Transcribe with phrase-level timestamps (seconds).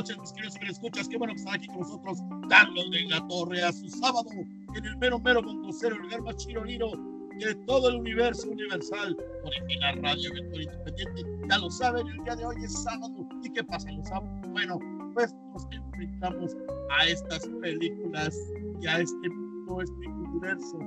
[0.00, 1.08] noches, mis queridos escuchas.
[1.08, 2.18] Qué bueno que están aquí con nosotros.
[2.48, 6.46] Carlos de la Torre a su sábado en el mero mero cero, el lugar más
[6.46, 9.16] de todo el universo universal.
[9.44, 11.22] Original Radio Aventura Independiente.
[11.50, 13.14] Ya lo saben, el día de hoy es sábado.
[13.42, 14.30] ¿Y qué pasa los sábados?
[14.48, 14.78] Bueno,
[15.14, 16.56] pues nos enfrentamos
[16.98, 18.34] a estas películas
[18.80, 20.78] y a este mundo, este universo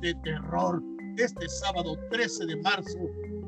[0.00, 0.82] de terror.
[1.16, 2.98] Este sábado 13 de marzo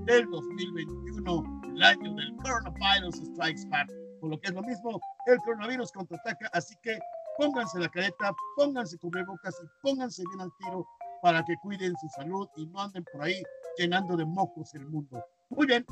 [0.06, 5.38] del 2021, el año del Coronavirus Strikes Back por lo que es lo mismo, el
[5.38, 6.98] coronavirus contraataca, así que
[7.38, 10.86] pónganse la careta, pónganse cubrebocas y pónganse bien al tiro
[11.22, 13.42] para que cuiden su salud y no anden por ahí
[13.78, 15.24] llenando de mocos el mundo.
[15.50, 15.84] Muy bien,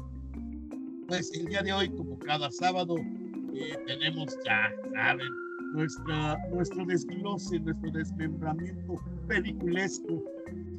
[1.09, 5.29] pues el día de hoy, como cada sábado, eh, tenemos ya, saben,
[5.73, 8.95] nuestra, nuestro desglose, nuestro desmembramiento
[9.27, 10.23] peliculesco.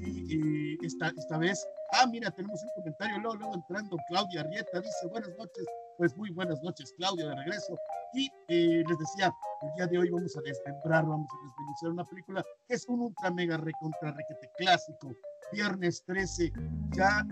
[0.02, 5.08] Y, esta, esta vez, ah, mira, tenemos un comentario luego, luego entrando, Claudia Rieta dice,
[5.10, 5.66] buenas noches,
[6.00, 7.78] pues muy buenas noches, Claudia, de regreso.
[8.14, 12.06] Y eh, les decía, el día de hoy vamos a desmembrar, vamos a desmenuzar una
[12.06, 15.12] película que es un ultra mega recontra requete clásico.
[15.52, 16.54] Viernes 13,
[16.92, 17.28] ya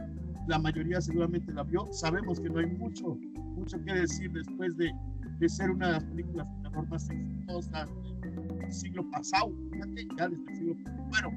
[0.47, 1.87] la mayoría seguramente la vio.
[1.93, 3.17] Sabemos que no hay mucho,
[3.55, 4.91] mucho que decir después de,
[5.39, 6.45] de ser una de las películas
[6.89, 7.87] más exitosas
[8.21, 9.49] del siglo pasado.
[9.71, 10.75] Fíjate, ya desde el siglo
[11.09, 11.29] Bueno,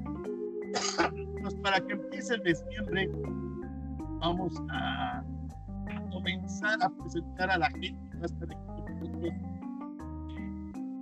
[1.41, 3.09] pues para que empiece el desmiembre,
[4.19, 5.23] vamos a
[6.11, 9.33] comenzar a presentar a la gente que va a estar aquí con nosotros,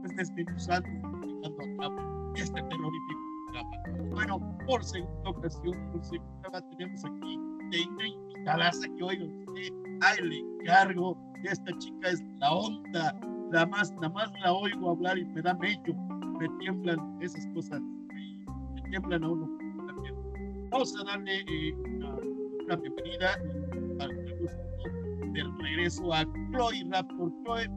[0.01, 0.89] pues desmenuzando
[2.35, 3.19] este terrorífico
[3.51, 4.09] programa.
[4.11, 7.39] Bueno, por segunda ocasión, por segunda vez tenemos aquí
[7.71, 11.17] de una invitada que hoy usted a el encargo.
[11.43, 13.19] Esta chica es la onda,
[13.51, 15.93] la más, nada más la oigo hablar y me da mello,
[16.39, 19.49] me tiemblan esas cosas, me, tiemblan a uno
[19.87, 20.15] también.
[20.69, 22.15] Vamos a darle eh, una,
[22.65, 23.37] una bienvenida
[25.43, 27.31] de regreso a Chloe Raptor.
[27.43, 27.67] Chloe,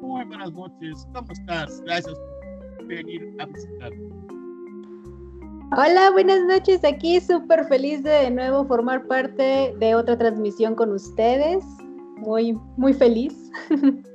[0.00, 1.06] muy buenas noches.
[1.12, 1.80] ¿Cómo estás?
[1.82, 2.14] Gracias
[2.76, 4.12] por venir a visitarnos.
[5.76, 6.84] Hola, buenas noches.
[6.84, 11.64] Aquí súper feliz de de nuevo formar parte de otra transmisión con ustedes.
[12.18, 13.34] Muy, muy feliz.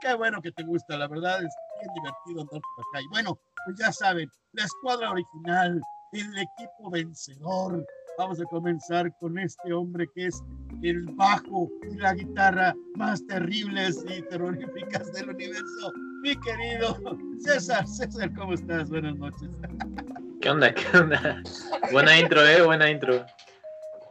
[0.00, 3.00] Qué bueno que te gusta, la verdad es bien divertido andar por acá.
[3.00, 5.80] Y bueno, pues ya saben, la escuadra original,
[6.12, 7.86] el equipo vencedor,
[8.16, 10.40] Vamos a comenzar con este hombre que es
[10.82, 15.92] el bajo y la guitarra más terribles y terroríficas del universo.
[16.22, 16.96] Mi querido
[17.40, 18.88] César, César, ¿cómo estás?
[18.88, 19.50] Buenas noches.
[20.40, 20.72] ¿Qué onda?
[20.72, 21.42] ¿Qué onda?
[21.90, 22.62] Buena intro, ¿eh?
[22.62, 23.26] Buena intro.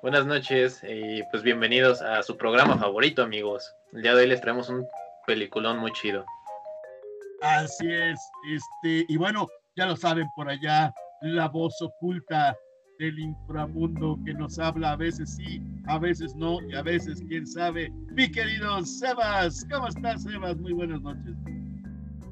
[0.02, 3.74] Buenas noches y pues bienvenidos a su programa favorito, amigos.
[3.94, 4.86] El día de hoy les traemos un
[5.26, 6.26] peliculón muy chido.
[7.42, 8.20] Así es,
[8.52, 9.48] este, y bueno,
[9.78, 12.54] ya lo saben por allá, la voz oculta
[13.04, 17.46] del inframundo que nos habla a veces sí, a veces no y a veces quién
[17.46, 17.92] sabe.
[18.14, 20.58] Mi querido Sebas, ¿cómo estás Sebas?
[20.58, 21.36] Muy buenas noches.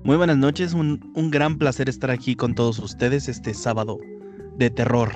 [0.05, 3.99] Muy buenas noches, un, gran placer estar aquí con todos ustedes este sábado
[4.57, 5.09] de terror.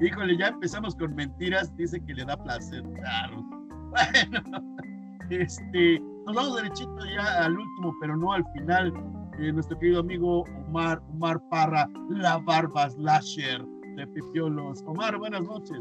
[0.00, 0.38] Híjole.
[0.38, 2.82] ya empezamos con mentiras, dice que le da placer.
[2.94, 3.44] Claro.
[3.90, 4.78] Bueno,
[5.30, 8.92] este, nos vamos derechito ya al último, pero no al final
[9.38, 13.64] eh, nuestro querido amigo Omar, Omar Parra, la barba slasher
[13.96, 14.82] de Pipiolos.
[14.86, 15.78] Omar, buenas noches.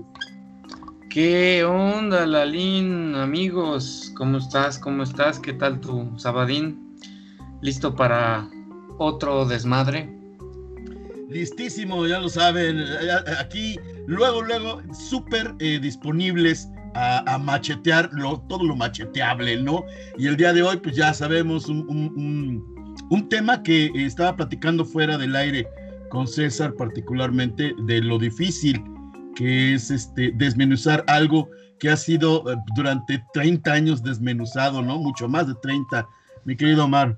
[1.10, 3.16] ¿Qué onda, Lalín?
[3.16, 4.80] Amigos, ¿cómo estás?
[4.80, 5.40] ¿Cómo estás?
[5.40, 6.96] ¿Qué tal tu sabadín?
[7.62, 8.50] ¿Listo para
[8.98, 10.10] otro desmadre?
[11.30, 12.84] Listísimo, ya lo saben.
[13.40, 13.78] Aquí,
[14.08, 19.84] luego, luego, súper eh, disponibles a, machetear lo, todo lo macheteable, ¿no?
[20.18, 22.81] Y el día de hoy, pues ya sabemos un, un
[23.30, 25.68] tema que estaba platicando fuera del aire
[26.10, 28.84] con César particularmente de lo difícil
[29.36, 31.50] que es este desmenuzar algo
[31.80, 34.98] que ha sido eh, durante 30 años desmenuzado, ¿no?
[35.00, 36.08] Mucho más de 30,
[36.46, 37.18] mi querido Omar.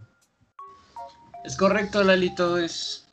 [1.44, 3.06] Es correcto, Lalito, es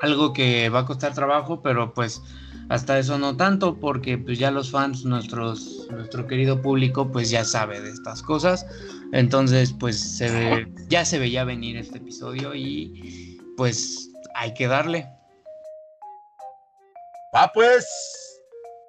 [0.00, 2.22] algo que va a costar trabajo, pero pues
[2.68, 7.44] hasta eso no tanto, porque pues ya los fans, nuestros, nuestro querido público, pues ya
[7.44, 8.66] sabe de estas cosas.
[9.12, 15.08] Entonces, pues se ve, ya se veía venir este episodio y pues hay que darle.
[17.34, 17.86] Va pues,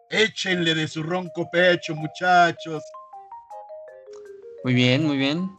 [0.09, 2.83] échenle de su ronco pecho, muchachos.
[4.63, 5.49] Muy bien, muy bien.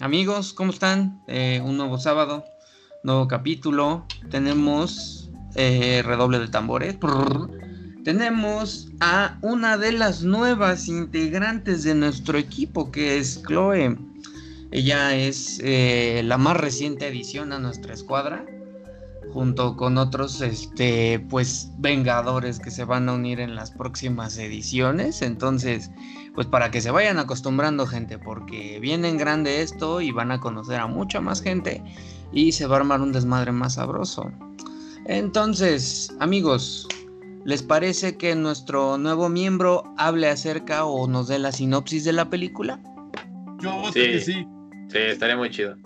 [0.00, 1.22] amigos, ¿cómo están?
[1.28, 2.44] Eh, un nuevo sábado,
[3.02, 4.06] nuevo capítulo.
[4.30, 5.25] Tenemos
[5.56, 6.96] eh, redoble de tambores
[8.06, 13.98] tenemos a una de las nuevas integrantes de nuestro equipo, que es Chloe.
[14.70, 18.46] Ella es eh, la más reciente adición a nuestra escuadra.
[19.32, 25.20] junto con otros este pues vengadores que se van a unir en las próximas ediciones
[25.20, 25.90] entonces
[26.34, 30.40] pues para que se vayan acostumbrando gente porque viene en grande esto y van a
[30.40, 31.82] conocer a mucha más gente
[32.32, 34.30] y se va a armar un desmadre más sabroso
[35.08, 36.86] entonces amigos
[37.46, 42.28] ¿Les parece que nuestro nuevo miembro hable acerca o nos dé la sinopsis de la
[42.28, 42.80] película?
[43.60, 44.00] Yo voto Sí.
[44.00, 44.48] que sí.
[44.88, 45.76] Sí, estaría muy chido.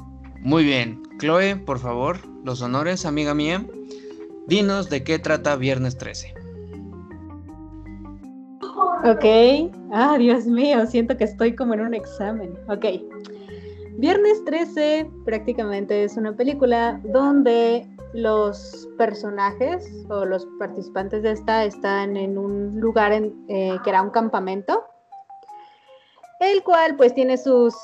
[0.41, 1.03] Muy bien.
[1.19, 3.63] Chloe, por favor, los honores, amiga mía.
[4.47, 6.33] Dinos de qué trata Viernes 13.
[9.05, 9.71] Ok.
[9.93, 12.55] Ah, Dios mío, siento que estoy como en un examen.
[12.69, 12.87] Ok.
[13.99, 22.17] Viernes 13 prácticamente es una película donde los personajes o los participantes de esta están
[22.17, 24.85] en un lugar en, eh, que era un campamento,
[26.41, 27.75] el cual pues tiene sus,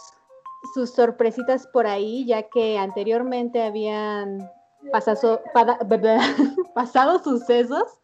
[0.75, 4.51] sus sorpresitas por ahí, ya que anteriormente habían
[4.91, 5.41] pasado,
[7.25, 8.01] sucesos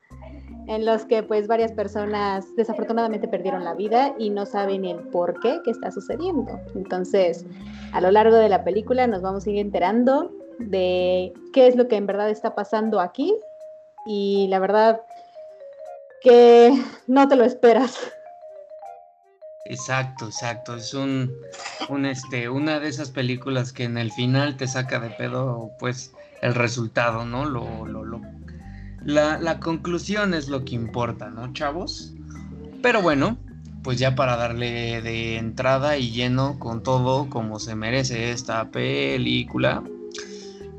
[0.69, 5.39] en los que pues varias personas desafortunadamente perdieron la vida y no saben el por
[5.41, 6.61] qué que está sucediendo.
[6.75, 7.45] Entonces,
[7.93, 11.89] a lo largo de la película nos vamos a ir enterando de qué es lo
[11.89, 13.35] que en verdad está pasando aquí
[14.07, 15.01] y la verdad
[16.23, 16.73] que
[17.07, 17.99] no te lo esperas.
[19.65, 20.77] Exacto, exacto.
[20.77, 21.37] Es un,
[21.89, 26.13] un este, una de esas películas que en el final te saca de pedo, pues,
[26.41, 27.45] el resultado, ¿no?
[27.45, 28.21] Lo, lo, lo-
[29.05, 32.15] la, la conclusión es lo que importa, ¿no, chavos?
[32.83, 33.39] Pero bueno,
[33.83, 39.83] pues ya para darle de entrada y lleno con todo como se merece esta película,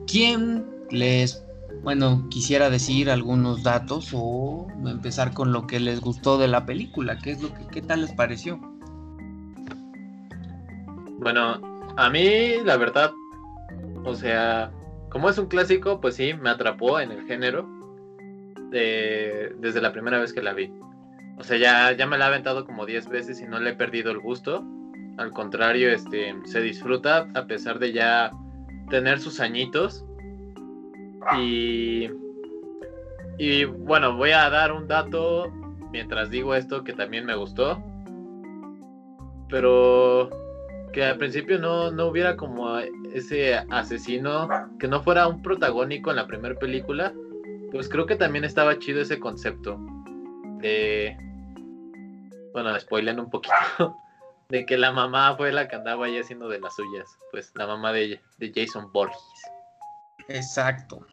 [0.08, 1.44] ¿quién les,
[1.84, 7.18] bueno, quisiera decir algunos datos o empezar con lo que les gustó de la película?
[7.18, 8.60] ¿Qué es lo que, qué tal les pareció?
[11.20, 11.62] Bueno,
[11.98, 13.12] a mí la verdad,
[14.06, 14.72] o sea,
[15.10, 17.83] como es un clásico, pues sí, me atrapó en el género
[18.74, 20.74] de- desde la primera vez que la vi.
[21.38, 23.76] O sea, ya, ya me la he aventado como 10 veces y no le he
[23.76, 24.64] perdido el gusto.
[25.18, 28.32] Al contrario, este, se disfruta a pesar de ya
[28.90, 30.04] tener sus añitos.
[31.38, 32.10] Y,
[33.38, 35.52] y bueno, voy a dar un dato
[35.92, 37.82] mientras digo esto que también me gustó.
[39.50, 40.30] Pero
[40.92, 42.78] que al principio no, no hubiera como
[43.14, 44.48] ese asesino,
[44.80, 47.14] que no fuera un protagónico en la primera película,
[47.74, 49.78] pues creo que también estaba chido ese concepto
[50.60, 51.18] de,
[52.54, 53.56] bueno, spoilen un poquito,
[54.50, 57.66] de que la mamá fue la que andaba ahí haciendo de las suyas, pues la
[57.66, 59.20] mamá de, de Jason Borges.
[60.30, 61.06] Exacto.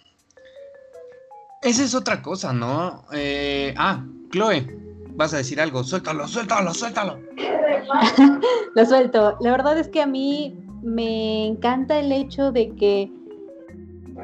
[1.62, 3.05] Esa es otra cosa, ¿no?
[3.12, 4.67] Eh, ah, Chloe,
[5.15, 5.83] vas a decir algo.
[5.83, 7.21] Suéltalo, suéltalo, suéltalo.
[8.75, 9.37] Lo suelto.
[9.41, 13.11] La verdad es que a mí me encanta el hecho de que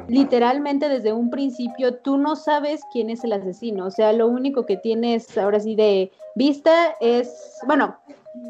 [0.09, 3.87] literalmente desde un principio tú no sabes quién es el asesino.
[3.87, 7.97] O sea, lo único que tienes ahora sí de vista es, bueno,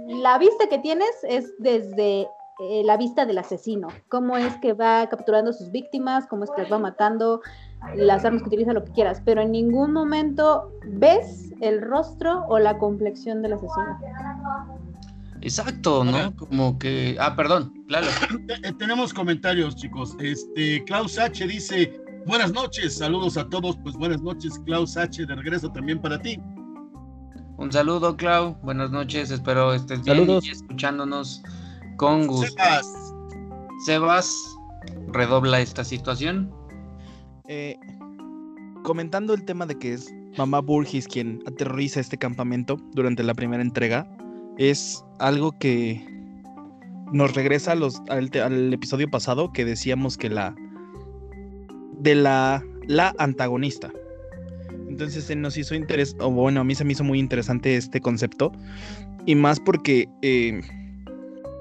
[0.06, 2.28] la vista que tienes es desde
[2.58, 3.88] eh, la vista del asesino.
[4.08, 7.42] Cómo es que va capturando sus víctimas, cómo es que las va matando,
[7.94, 9.20] las armas que utiliza, lo que quieras.
[9.24, 13.98] Pero en ningún momento ves el rostro o la complexión del asesino.
[15.46, 16.34] Exacto, ¿no?
[16.34, 17.16] Como que.
[17.20, 18.08] Ah, perdón, claro.
[18.64, 20.16] Eh, tenemos comentarios, chicos.
[20.18, 23.76] Este, Klaus H dice, buenas noches, saludos a todos.
[23.84, 26.36] Pues buenas noches, Klaus H, de regreso también para ti.
[27.58, 28.56] Un saludo, Clau.
[28.64, 29.30] Buenas noches.
[29.30, 31.40] Espero estés bien y escuchándonos
[31.96, 32.52] con gusto.
[32.56, 33.14] Sebas,
[33.84, 34.56] Sebas,
[35.12, 36.52] redobla esta situación.
[37.46, 37.78] Eh,
[38.82, 43.62] comentando el tema de que es mamá Burgess quien aterroriza este campamento durante la primera
[43.62, 44.08] entrega,
[44.58, 46.04] es algo que
[47.12, 47.82] nos regresa al,
[48.42, 50.54] al episodio pasado que decíamos que la
[51.98, 53.92] de la, la antagonista.
[54.88, 58.00] Entonces se nos hizo interés, o bueno, a mí se me hizo muy interesante este
[58.00, 58.52] concepto.
[59.26, 60.60] Y más porque eh,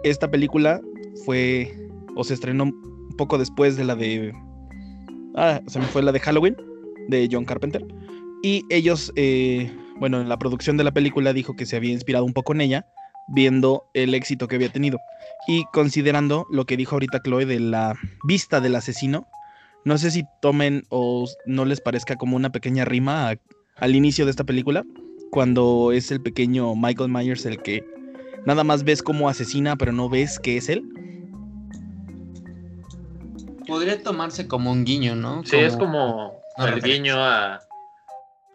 [0.04, 0.80] esta película
[1.26, 1.74] fue,
[2.16, 4.34] o se estrenó un poco después de la de
[5.36, 6.56] Ah, se me fue la de Halloween,
[7.10, 7.86] de John Carpenter.
[8.42, 12.26] Y ellos, eh, bueno, en la producción de la película dijo que se había inspirado
[12.26, 12.86] un poco en ella,
[13.28, 15.00] viendo el éxito que había tenido.
[15.48, 19.28] Y considerando lo que dijo ahorita Chloe de la vista del asesino,
[19.84, 23.36] no sé si tomen o no les parezca como una pequeña rima a-
[23.78, 24.86] al inicio de esta película,
[25.32, 27.84] cuando es el pequeño Michael Myers el que
[28.46, 30.84] nada más ves como asesina, pero no ves que es él.
[33.68, 35.44] Podría tomarse como un guiño, ¿no?
[35.44, 36.94] Sí, es como el referencia.
[36.94, 37.62] guiño a,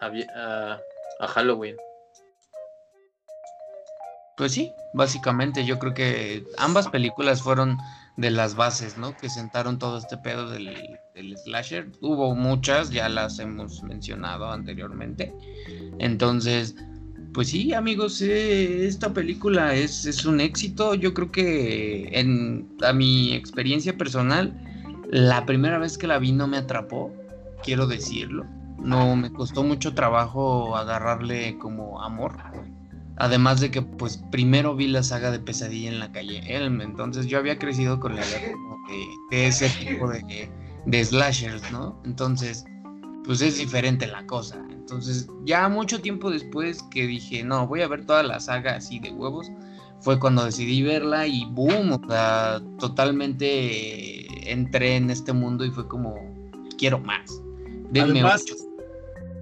[0.01, 0.79] a, vi- a-
[1.21, 1.77] a Halloween.
[4.37, 7.77] Pues sí, básicamente yo creo que ambas películas fueron
[8.17, 9.15] de las bases, ¿no?
[9.17, 10.99] Que sentaron todo este pedo del,
[11.45, 11.91] slasher.
[12.01, 15.31] Hubo muchas, ya las hemos mencionado anteriormente.
[15.99, 16.75] Entonces,
[17.35, 20.95] pues sí, amigos, eh, esta película es, es, un éxito.
[20.95, 24.59] Yo creo que en, a mi experiencia personal,
[25.11, 27.13] la primera vez que la vi no me atrapó,
[27.63, 28.47] quiero decirlo.
[28.81, 32.37] No me costó mucho trabajo agarrarle como amor.
[33.17, 36.81] Además de que, pues, primero vi la saga de Pesadilla en la calle Elm.
[36.81, 38.55] Entonces yo había crecido con la idea
[39.31, 40.51] de, ese tipo de,
[40.87, 42.01] de slashers, ¿no?
[42.05, 42.65] Entonces,
[43.25, 44.65] pues es diferente la cosa.
[44.71, 48.99] Entonces, ya mucho tiempo después que dije, no, voy a ver toda la saga así
[48.99, 49.51] de huevos,
[50.01, 55.87] fue cuando decidí verla y boom, o sea, totalmente entré en este mundo y fue
[55.87, 56.17] como,
[56.79, 57.41] quiero más.
[57.91, 58.45] Además,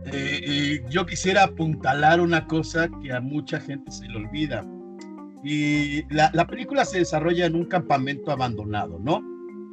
[0.06, 4.64] eh, yo quisiera apuntalar una cosa que a mucha gente se le olvida.
[5.44, 9.22] Y la, la película se desarrolla en un campamento abandonado, ¿no?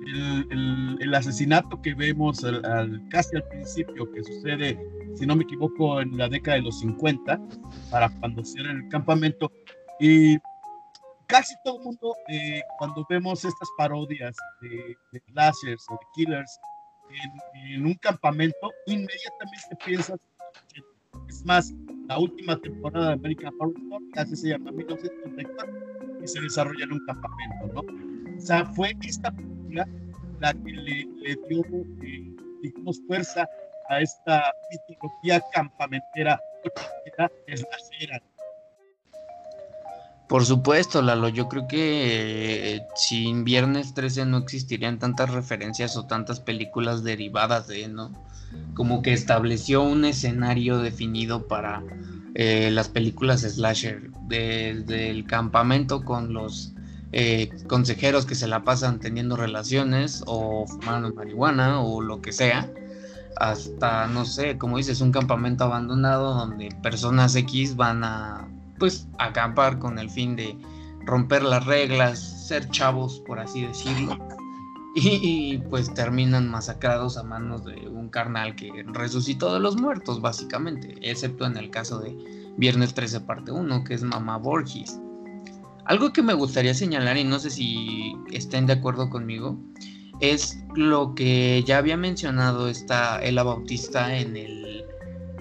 [0.05, 4.79] El, el, asesinato que vemos al, casi al principio, que sucede,
[5.15, 7.41] si no me equivoco, en la década de los 50,
[7.89, 9.51] para cuando cierra el campamento.
[9.99, 10.37] Y
[11.25, 16.59] casi todo el mundo, eh, cuando vemos estas parodias de, de slashers o de killers,
[17.73, 20.19] en, un campamento, inmediatamente piensas,
[21.27, 21.73] es más,
[22.07, 26.93] la última temporada de American Horror Story, así se llama, 1934, y se desarrolla en
[26.93, 28.37] un campamento, ¿no?
[28.37, 29.87] O sea, fue esta película
[30.39, 31.61] la que le, le dio,
[32.03, 33.47] eh, digamos, fuerza
[33.89, 36.39] a esta mitología campamentera,
[37.47, 38.19] es la
[40.27, 46.05] por supuesto, Lalo, yo creo que eh, sin Viernes 13 no existirían tantas referencias o
[46.05, 48.11] tantas películas derivadas de, ¿no?
[48.73, 51.83] Como que estableció un escenario definido para
[52.33, 56.73] eh, las películas slasher, desde el campamento con los
[57.11, 62.69] eh, consejeros que se la pasan teniendo relaciones o fumando marihuana o lo que sea,
[63.37, 68.47] hasta, no sé, como dices, un campamento abandonado donde personas X van a
[68.79, 70.57] pues acampar con el fin de
[71.05, 74.17] romper las reglas, ser chavos, por así decirlo.
[74.97, 80.95] Y, pues terminan masacrados a manos de un carnal que resucitó de los muertos, básicamente,
[81.01, 82.15] excepto en el caso de
[82.55, 84.97] Viernes 13 parte 1, que es Mamá Borges.
[85.83, 89.59] Algo que me gustaría señalar, y no sé si estén de acuerdo conmigo,
[90.21, 94.85] es lo que ya había mencionado esta Ella Bautista en el,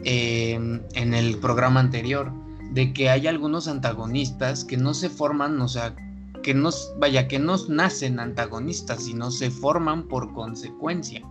[0.03, 2.33] eh, en el programa anterior
[2.75, 5.95] de que hay algunos antagonistas que no se forman, o sea,
[6.43, 11.23] que no, vaya, que no nacen antagonistas, sino se forman por consecuencia.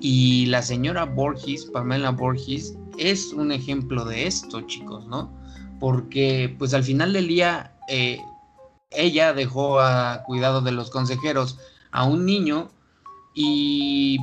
[0.00, 5.30] Y la señora Borges, Pamela Borges, es un ejemplo de esto, chicos, ¿no?
[5.80, 8.20] Porque pues al final del día eh,
[8.90, 11.58] ella dejó a cuidado de los consejeros
[11.90, 12.70] a un niño
[13.34, 14.18] y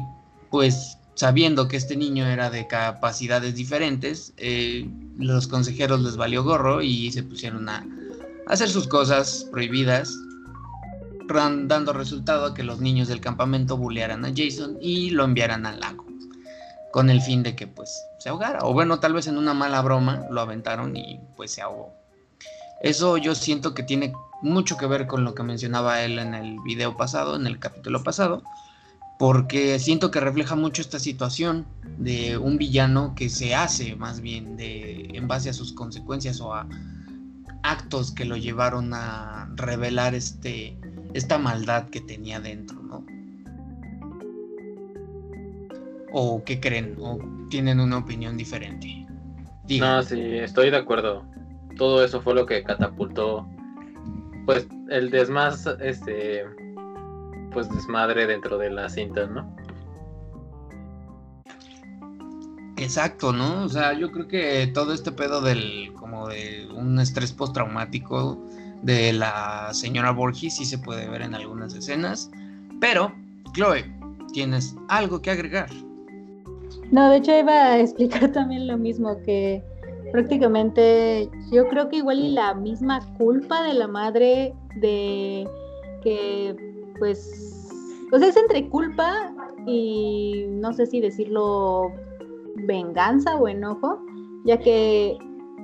[0.49, 6.81] pues sabiendo que este niño era de capacidades diferentes, eh, los consejeros les valió gorro
[6.81, 7.85] y se pusieron a
[8.47, 10.13] hacer sus cosas prohibidas,
[11.27, 15.79] dando resultado a que los niños del campamento bullearan a Jason y lo enviaran al
[15.79, 16.05] lago,
[16.91, 19.81] con el fin de que pues se ahogara, o bueno, tal vez en una mala
[19.81, 21.93] broma lo aventaron y pues se ahogó.
[22.81, 26.59] Eso yo siento que tiene mucho que ver con lo que mencionaba él en el
[26.61, 28.43] video pasado, en el capítulo pasado,
[29.17, 31.65] porque siento que refleja mucho esta situación
[31.97, 36.53] de un villano que se hace más bien de en base a sus consecuencias o
[36.53, 36.67] a
[37.63, 40.77] actos que lo llevaron a revelar este
[41.13, 43.05] esta maldad que tenía dentro, ¿no?
[46.11, 46.95] ¿O qué creen?
[46.99, 47.19] ¿O
[47.49, 49.07] tienen una opinión diferente?
[49.79, 51.25] No, sí, estoy de acuerdo.
[51.75, 53.47] Todo eso fue lo que catapultó
[54.45, 56.45] pues el desmás este
[57.51, 59.55] pues desmadre dentro de la cinta, ¿no?
[62.77, 63.63] Exacto, ¿no?
[63.63, 68.37] O sea, yo creo que todo este pedo del como de un estrés postraumático
[68.83, 72.29] de la señora Borges sí se puede ver en algunas escenas,
[72.79, 73.11] pero
[73.53, 73.83] Chloe,
[74.31, 75.69] tienes algo que agregar.
[76.91, 79.63] No, de hecho iba a explicar también lo mismo que
[80.11, 85.47] prácticamente yo creo que igual y la misma culpa de la madre de
[86.03, 86.55] que
[86.99, 87.29] pues,
[88.09, 89.31] pues es entre culpa
[89.65, 91.91] y no sé si decirlo
[92.55, 93.99] venganza o enojo,
[94.45, 95.17] ya que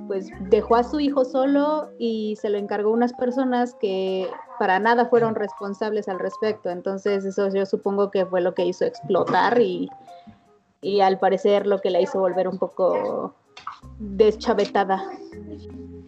[0.06, 5.06] pues dejó a su hijo solo y se lo encargó unas personas que para nada
[5.06, 6.70] fueron responsables al respecto.
[6.70, 9.88] Entonces eso yo supongo que fue lo que hizo explotar y,
[10.82, 13.34] y al parecer lo que la hizo volver un poco
[13.98, 15.02] deschavetada.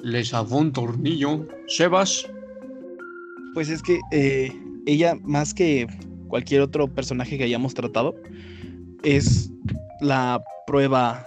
[0.03, 2.29] Les un tornillo, Sebas.
[3.55, 4.53] Pues es que eh,
[4.87, 5.87] ella, más que
[6.29, 8.15] cualquier otro personaje que hayamos tratado,
[9.03, 9.51] es
[10.01, 11.27] la prueba,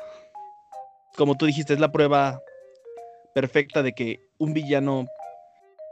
[1.15, 2.41] como tú dijiste, es la prueba
[3.35, 5.05] perfecta de que un villano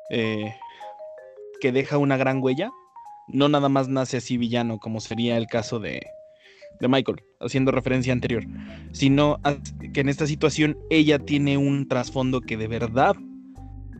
[0.09, 0.53] eh,
[1.61, 2.71] que deja una gran huella,
[3.27, 6.01] no nada más nace así villano, como sería el caso de,
[6.79, 8.43] de Michael, haciendo referencia anterior,
[8.91, 9.39] sino
[9.93, 13.15] que en esta situación ella tiene un trasfondo que de verdad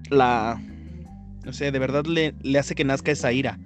[0.10, 0.62] la,
[1.48, 3.58] no sé, de verdad le, le hace que nazca esa ira.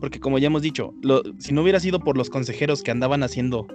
[0.00, 0.94] Porque como ya hemos dicho,
[1.38, 3.66] si no hubiera sido por los consejeros que andaban haciendo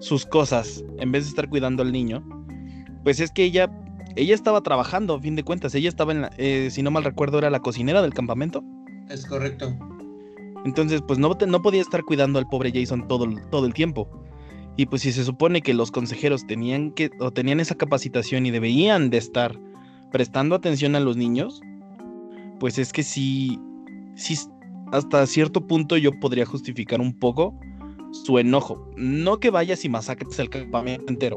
[0.00, 2.22] sus cosas en vez de estar cuidando al niño,
[3.04, 3.70] pues es que ella,
[4.16, 5.74] ella estaba trabajando, a fin de cuentas.
[5.74, 8.62] Ella estaba en, la, eh, si no mal recuerdo, era la cocinera del campamento.
[9.08, 9.74] Es correcto.
[10.66, 14.10] Entonces, pues no, no podía estar cuidando al pobre Jason todo, todo el tiempo.
[14.76, 18.50] Y pues si se supone que los consejeros tenían que o tenían esa capacitación y
[18.50, 19.58] deberían de estar
[20.12, 21.62] prestando atención a los niños,
[22.58, 23.58] pues es que sí,
[24.14, 24.36] sí
[24.92, 27.58] hasta cierto punto yo podría justificar un poco
[28.12, 28.90] su enojo.
[28.96, 31.36] No que vayas y masacres el campamento entero,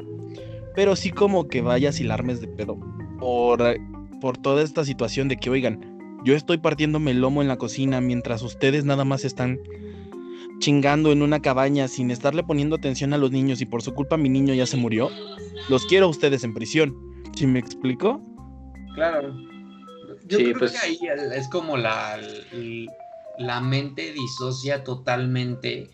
[0.76, 2.80] pero sí como que vayas y larmes de pedo
[3.20, 3.62] por,
[4.22, 8.02] por toda esta situación de que, oigan, yo estoy partiéndome el lomo en la cocina
[8.02, 9.60] mientras ustedes nada más están
[10.60, 14.18] chingando en una cabaña sin estarle poniendo atención a los niños y por su culpa
[14.18, 15.10] mi niño ya se murió,
[15.70, 16.96] los quiero a ustedes en prisión.
[17.36, 18.22] ¿Sí me explico?
[18.96, 19.34] Claro.
[20.30, 20.72] Yo creo pues...
[20.72, 21.00] que ahí
[21.34, 22.20] es como la,
[23.38, 25.90] la mente disocia totalmente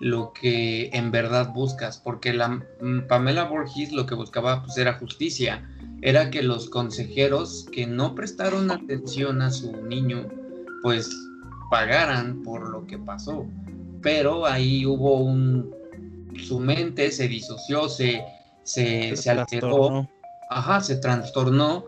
[0.00, 4.94] lo que en verdad buscas, porque la mm, Pamela Borges lo que buscaba pues era
[4.94, 5.68] justicia,
[6.02, 10.28] era que los consejeros que no prestaron atención a su niño
[10.82, 11.08] pues
[11.70, 13.46] pagaran por lo que pasó.
[14.02, 15.74] Pero ahí hubo un,
[16.46, 18.22] su mente se disoció, se,
[18.62, 20.08] se, se, alteró,
[20.50, 21.86] ajá, se trastornó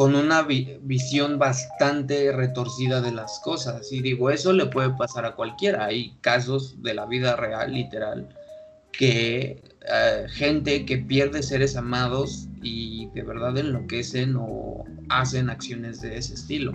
[0.00, 3.92] con una visión bastante retorcida de las cosas.
[3.92, 5.84] Y digo, eso le puede pasar a cualquiera.
[5.84, 8.26] Hay casos de la vida real, literal,
[8.92, 16.16] que eh, gente que pierde seres amados y de verdad enloquecen o hacen acciones de
[16.16, 16.72] ese estilo.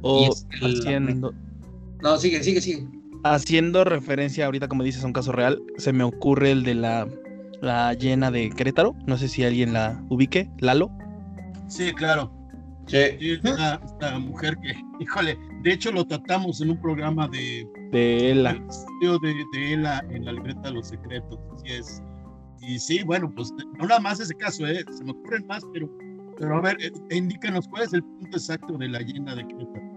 [0.00, 1.34] O haciendo...
[2.00, 2.88] No, sigue, sigue, sigue
[3.24, 7.06] haciendo referencia ahorita, como dices, a un caso real, se me ocurre el de la,
[7.60, 8.96] la llena de Querétaro.
[9.06, 10.90] No sé si alguien la ubique, Lalo.
[11.68, 12.43] Sí, claro.
[12.86, 12.98] Sí.
[13.42, 17.66] Esta, mujer que, híjole, de hecho lo tratamos en un programa de...
[17.92, 18.52] De Ela.
[19.00, 21.38] De, de Ela en la libreta de los secretos.
[21.54, 22.02] Así es.
[22.66, 24.84] Y sí, bueno, pues no nada más ese caso, ¿eh?
[24.90, 25.90] se me ocurren más, pero,
[26.38, 29.94] pero a ver, eh, indícanos cuál es el punto exacto de la llena de Querétaro.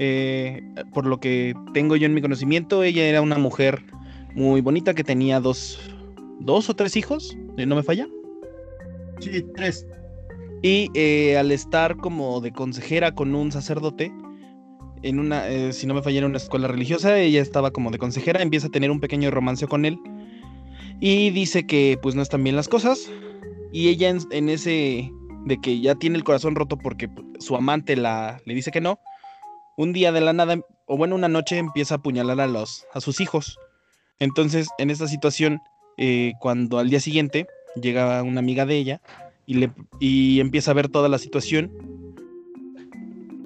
[0.00, 0.60] Eh,
[0.92, 3.84] por lo que tengo yo en mi conocimiento, ella era una mujer
[4.34, 5.78] muy bonita que tenía dos,
[6.40, 8.08] dos o tres hijos, ¿no me falla?
[9.20, 9.86] Sí, tres.
[10.64, 14.10] Y eh, al estar como de consejera con un sacerdote,
[15.02, 17.98] en una, eh, si no me falla, en una escuela religiosa, ella estaba como de
[17.98, 19.98] consejera, empieza a tener un pequeño romance con él
[21.00, 23.10] y dice que pues no están bien las cosas
[23.72, 25.12] y ella en, en ese
[25.44, 28.98] de que ya tiene el corazón roto porque su amante la, le dice que no,
[29.76, 33.02] un día de la nada, o bueno, una noche empieza a apuñalar a, los, a
[33.02, 33.58] sus hijos.
[34.18, 35.60] Entonces, en esta situación,
[35.98, 37.46] eh, cuando al día siguiente
[37.82, 39.02] llega una amiga de ella
[39.46, 41.70] y, le, y empieza a ver toda la situación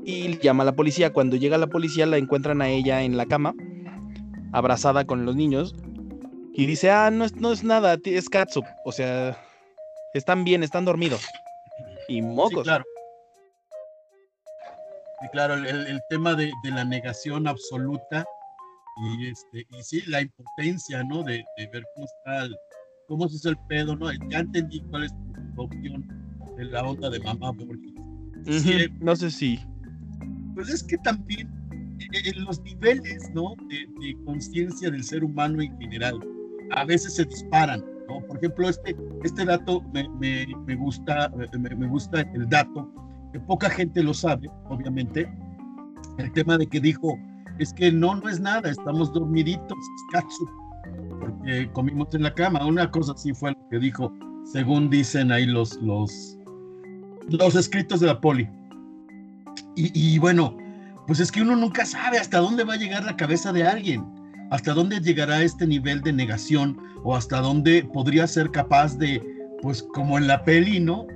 [0.04, 1.12] y llama a la policía.
[1.12, 3.54] Cuando llega la policía la encuentran a ella en la cama,
[4.52, 5.74] abrazada con los niños,
[6.54, 8.64] y dice, ah, no es, no es nada, es Katsup.
[8.84, 9.38] O sea,
[10.14, 11.24] están bien, están dormidos.
[12.08, 12.64] Y mocos.
[12.64, 12.84] claro.
[15.20, 18.24] Y claro, el, tema de, la negación absoluta
[18.96, 21.22] y, este, y sí, la impotencia, ¿no?
[21.24, 22.56] De, ver cómo está, el,
[23.08, 24.12] cómo se hizo el pedo, ¿no?
[24.30, 25.28] Ya entendí cuál es tu
[25.62, 26.07] opción
[26.57, 28.66] de la onda de mamá Borges.
[28.66, 29.59] Eh, no sé si.
[30.55, 31.49] Pues es que también
[32.01, 33.55] eh, en los niveles, ¿no?
[33.68, 36.18] De, conciencia del ser humano en general,
[36.71, 38.21] a veces se disparan, ¿no?
[38.27, 42.90] Por ejemplo, este, este dato me, me, me gusta, me, me gusta el dato
[43.33, 45.31] que poca gente lo sabe, obviamente,
[46.18, 47.18] el tema de que dijo,
[47.59, 49.79] es que no, no es nada, estamos dormiditos,
[51.21, 54.12] porque comimos en la cama, una cosa así fue lo que dijo,
[54.52, 56.38] según dicen ahí los, los,
[57.28, 58.48] los escritos de la poli.
[59.76, 60.56] Y, y bueno,
[61.06, 64.04] pues es que uno nunca sabe hasta dónde va a llegar la cabeza de alguien,
[64.50, 69.22] hasta dónde llegará este nivel de negación o hasta dónde podría ser capaz de,
[69.62, 71.06] pues como en la peli, ¿no?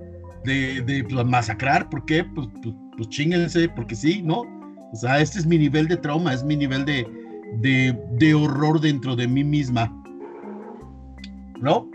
[0.45, 2.25] de, de pues, masacrar, ¿por qué?
[2.25, 4.43] Pues, pues, pues porque sí, ¿no?
[4.93, 7.07] O sea, este es mi nivel de trauma, es mi nivel de,
[7.61, 9.91] de, de horror dentro de mí misma.
[11.61, 11.89] ¿No?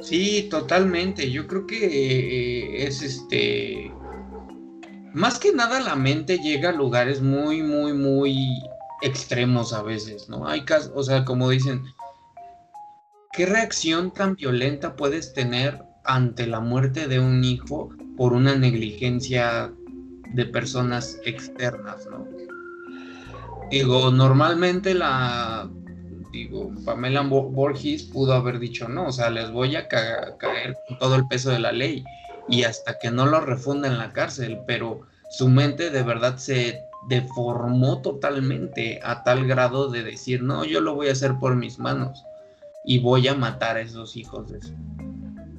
[0.00, 1.30] Sí, totalmente.
[1.30, 3.92] Yo creo que eh, es este.
[5.12, 8.62] Más que nada la mente llega a lugares muy, muy, muy
[9.02, 10.46] extremos a veces, ¿no?
[10.46, 11.84] Hay casos, o sea, como dicen,
[13.32, 19.72] ¿qué reacción tan violenta puedes tener ante la muerte de un hijo por una negligencia
[20.34, 22.26] de personas externas, ¿no?
[23.70, 25.68] Digo, normalmente la,
[26.32, 31.16] digo, Pamela Borges pudo haber dicho no, o sea, les voy a caer con todo
[31.16, 32.04] el peso de la ley
[32.48, 36.80] y hasta que no lo refunda en la cárcel, pero su mente de verdad se
[37.08, 41.78] deformó totalmente a tal grado de decir, no, yo lo voy a hacer por mis
[41.78, 42.22] manos
[42.84, 44.72] y voy a matar a esos hijos de eso.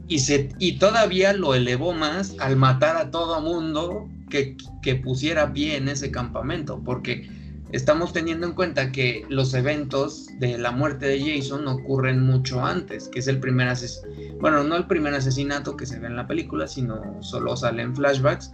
[0.08, 5.51] Y, se, y todavía lo elevó más al matar a todo mundo que, que pusiera
[5.51, 7.30] pie en ese campamento, porque
[7.71, 13.10] estamos teniendo en cuenta que los eventos de la muerte de Jason ocurren mucho antes,
[13.10, 16.27] que es el primer asesinato, bueno, no el primer asesinato que se ve en la
[16.27, 18.53] película, sino solo salen flashbacks,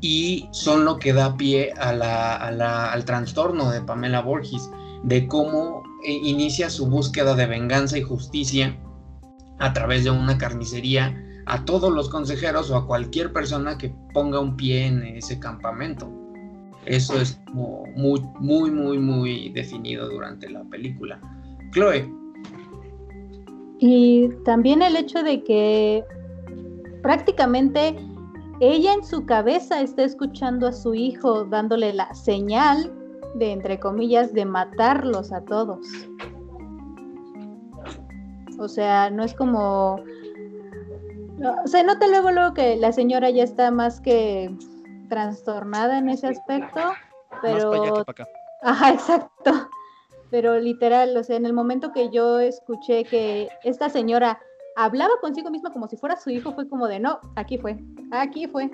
[0.00, 4.70] y son lo que da pie al trastorno de Pamela Borges,
[5.02, 8.78] de cómo eh, inicia su búsqueda de venganza y justicia
[9.58, 14.40] a través de una carnicería a todos los consejeros o a cualquier persona que ponga
[14.40, 16.23] un pie en ese campamento.
[16.86, 21.20] Eso es muy, muy, muy, muy definido durante la película.
[21.72, 22.08] Chloe.
[23.78, 26.04] Y también el hecho de que
[27.02, 27.96] prácticamente
[28.60, 32.92] ella en su cabeza está escuchando a su hijo dándole la señal
[33.34, 35.86] de, entre comillas, de matarlos a todos.
[38.58, 39.96] O sea, no es como...
[41.64, 44.54] se nota luego, luego que la señora ya está más que
[45.14, 46.80] trastornada en ese aspecto,
[47.40, 47.70] pero...
[47.70, 48.28] Más para acá.
[48.62, 49.68] Ajá, exacto.
[50.30, 54.40] Pero literal, o sea, en el momento que yo escuché que esta señora
[54.74, 57.78] hablaba consigo misma como si fuera su hijo, fue como de, no, aquí fue,
[58.10, 58.68] aquí fue.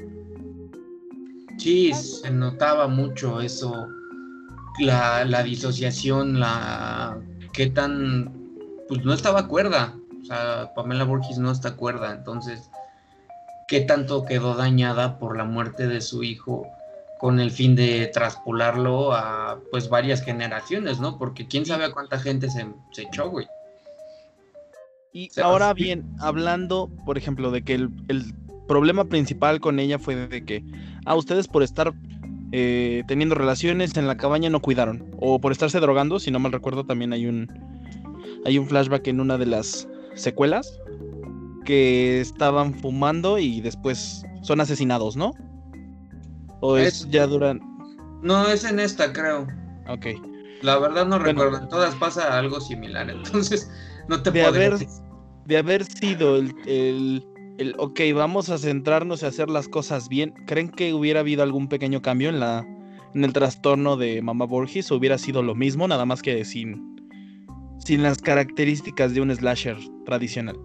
[1.58, 3.86] Sí, se notaba mucho eso,
[4.78, 7.20] la, la disociación, la...
[7.52, 8.32] qué tan...
[8.88, 12.70] Pues no estaba cuerda, o sea, Pamela Borges no está cuerda, entonces
[13.70, 16.66] qué tanto quedó dañada por la muerte de su hijo
[17.20, 21.16] con el fin de traspolarlo a pues varias generaciones, ¿no?
[21.18, 22.66] Porque quién sabe a cuánta gente se,
[23.00, 23.46] echó, güey.
[25.12, 28.34] Y ahora bien, hablando, por ejemplo, de que el,
[28.66, 30.64] problema principal con ella fue de que,
[31.04, 31.92] ah, ustedes por estar
[32.52, 36.52] eh, teniendo relaciones en la cabaña no cuidaron, o por estarse drogando, si no mal
[36.52, 37.48] recuerdo, también hay un,
[38.44, 40.80] hay un flashback en una de las secuelas,
[41.64, 45.32] que estaban fumando y después son asesinados, ¿no?
[46.60, 47.60] ¿O es, ya duran?
[48.22, 49.46] No, es en esta, creo.
[49.88, 50.06] Ok.
[50.62, 53.70] La verdad no recuerdo, en todas pasa algo similar, entonces
[54.08, 54.76] no te de haber,
[55.46, 57.26] De haber sido el, el,
[57.58, 61.68] el, ok, vamos a centrarnos y hacer las cosas bien, ¿creen que hubiera habido algún
[61.68, 62.66] pequeño cambio en la
[63.14, 64.90] en el trastorno de Mamá Borges?
[64.92, 66.96] ¿O hubiera sido lo mismo, nada más que sin,
[67.78, 70.56] sin las características de un slasher tradicional?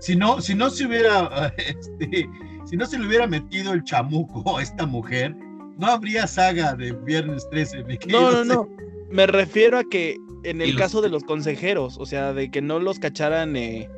[0.00, 2.28] Si no, si no se hubiera, este,
[2.64, 5.36] si no se le hubiera metido el chamuco a esta mujer,
[5.78, 7.84] no habría saga de Viernes 13.
[8.08, 8.68] no, no, no.
[9.10, 12.78] Me refiero a que en el caso de los consejeros, o sea, de que no
[12.78, 13.88] los cacharan eh,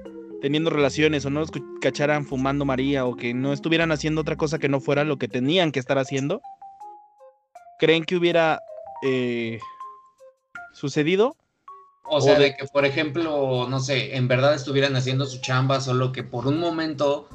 [0.41, 4.59] teniendo relaciones o no los cacharan fumando María o que no estuvieran haciendo otra cosa
[4.59, 6.41] que no fuera lo que tenían que estar haciendo,
[7.79, 8.61] ¿creen que hubiera
[9.05, 9.61] eh,
[10.73, 11.37] sucedido?
[12.15, 12.55] O sea, de...
[12.55, 16.59] que, por ejemplo, no sé, en verdad estuvieran haciendo su chamba, solo que por un
[16.59, 17.27] momento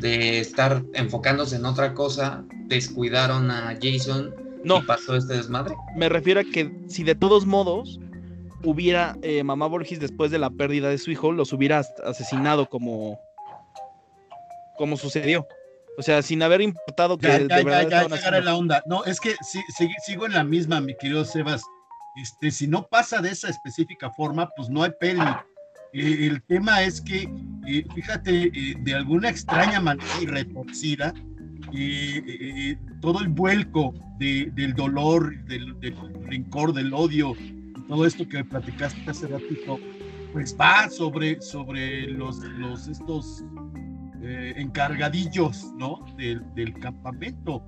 [0.00, 4.78] de estar enfocándose en otra cosa, descuidaron a Jason no.
[4.78, 5.74] y pasó este desmadre.
[5.96, 8.00] Me refiero a que si de todos modos
[8.64, 13.20] hubiera eh, mamá Borges después de la pérdida de su hijo, los hubiera asesinado como,
[14.78, 15.46] como sucedió.
[15.98, 18.82] O sea, sin haber importado que de verdad ya, la onda.
[18.86, 19.34] No, es que
[20.06, 21.62] sigo en la misma, mi querido Sebas.
[22.16, 25.20] Este, si no pasa de esa específica forma, pues no hay peli.
[25.92, 27.28] Eh, el tema es que,
[27.66, 31.14] eh, fíjate, eh, de alguna extraña manera y retorcida,
[33.00, 37.34] todo el vuelco del dolor, del, del, rencor, del odio,
[37.88, 39.78] todo esto que platicaste hace ratito,
[40.34, 43.42] pues va sobre, sobre los, los estos
[44.22, 46.04] encargadillos, ¿no?
[46.18, 47.64] Del, del campamento.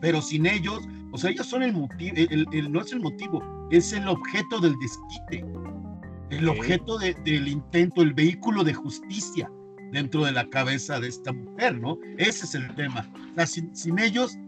[0.00, 0.80] Pero sin ellos,
[1.12, 4.74] o sea, ellos son el motivo, el, no es el motivo, es el objeto del
[4.78, 5.44] desquite,
[6.30, 9.50] el objeto del intento, el vehículo de justicia
[9.92, 11.98] dentro de la cabeza de esta mujer, ¿no?
[12.16, 13.06] Ese es el tema.
[13.32, 14.38] O sea, sin, ellos,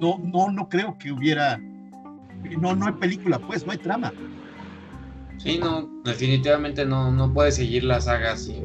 [0.00, 1.58] no, no, no creo que hubiera,
[2.60, 4.12] no, no hay película, pues, no hay trama.
[5.38, 8.64] Sí, no, definitivamente no, no puede seguir la saga sin,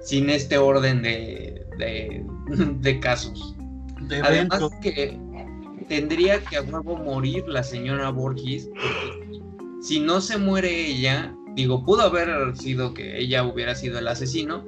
[0.00, 3.54] sin, este orden de, de, casos.
[4.08, 5.18] De Además que
[5.88, 9.40] tendría que a huevo morir la señora Borges, porque
[9.82, 14.64] si no se muere ella, digo, pudo haber sido que ella hubiera sido el asesino,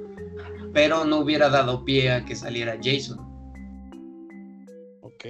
[0.73, 3.19] pero no hubiera dado pie a que saliera Jason.
[5.01, 5.25] Ok.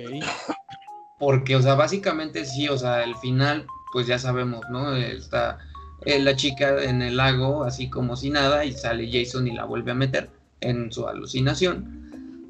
[1.19, 4.95] Porque, o sea, básicamente sí, o sea, el final, pues ya sabemos, ¿no?
[4.95, 5.57] Está
[6.05, 9.65] eh, la chica en el lago, así como si nada, y sale Jason y la
[9.65, 10.29] vuelve a meter
[10.61, 11.98] en su alucinación.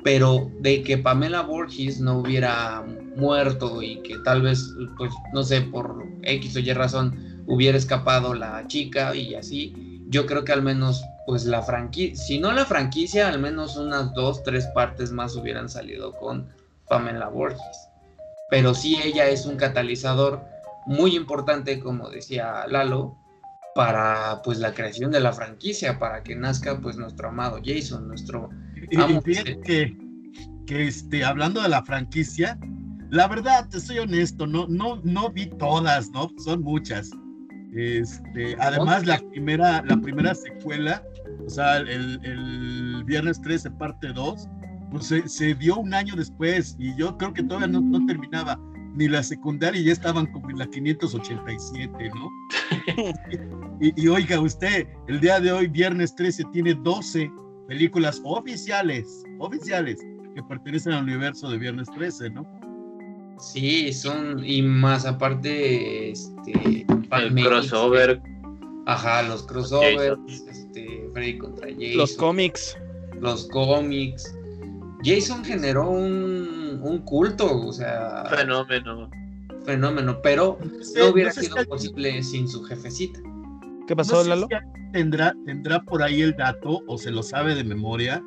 [0.03, 2.85] Pero de que Pamela Borges no hubiera
[3.15, 8.33] muerto y que tal vez, pues, no sé, por X o Y razón hubiera escapado
[8.33, 12.65] la chica y así, yo creo que al menos, pues, la franquicia, si no la
[12.65, 16.47] franquicia, al menos unas dos, tres partes más hubieran salido con
[16.87, 17.89] Pamela Borges.
[18.49, 20.43] Pero sí ella es un catalizador
[20.85, 23.15] muy importante, como decía Lalo,
[23.75, 28.49] para pues la creación de la franquicia, para que nazca pues nuestro amado Jason, nuestro
[28.91, 29.97] Y, y fíjate que,
[30.65, 32.57] que este, hablando de la franquicia,
[33.09, 36.29] la verdad, te soy honesto, no, no, no vi todas, ¿no?
[36.37, 37.09] Son muchas.
[37.73, 41.03] Este, además, la primera, la primera secuela,
[41.45, 44.47] o sea, el, el viernes 13, parte 2,
[44.91, 48.59] pues se, se, dio un año después y yo creo que todavía no, no terminaba
[48.95, 52.29] ni la secundaria y ya estaban como en la 587, ¿no?
[53.81, 57.31] y, y, oiga usted, el día de hoy, viernes 13, tiene 12
[57.69, 59.99] películas oficiales, oficiales,
[60.35, 62.45] que pertenecen al universo de viernes 13, ¿no?
[63.39, 68.21] Sí, son, y más aparte, este, el crossover.
[68.85, 71.97] Ajá, los crossovers, este, Freddy contra Jason.
[71.97, 72.75] Los cómics.
[73.21, 74.35] Los cómics.
[75.03, 78.25] Jason generó un, un culto, o sea.
[78.35, 79.09] Fenómeno.
[79.63, 80.57] Fenómeno, pero
[80.97, 83.19] no, hubiera sido si posible sin su jefecita.
[83.89, 84.47] ¿Qué pasó, sé Lalo?
[84.47, 88.23] Si tendrá, tendrá por ahí el dato o se lo sabe de memoria.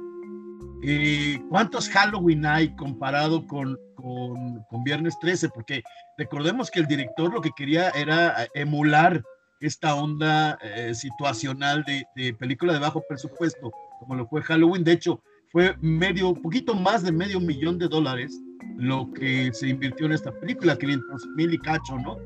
[0.83, 5.51] Eh, ¿Cuántos Halloween hay comparado con, con, con, Viernes 13?
[5.51, 5.85] Porque
[6.18, 9.22] recordemos que el director lo que quería era emular
[9.61, 13.70] esta onda eh, situacional de, de, película de bajo presupuesto,
[14.01, 14.83] como lo fue Halloween.
[14.83, 15.22] De hecho,
[15.53, 18.37] fue medio, poquito más de medio millón de dólares
[18.79, 22.16] lo que se invirtió en esta película, 500 mil y cacho, ¿no?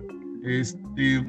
[0.43, 1.23] Este,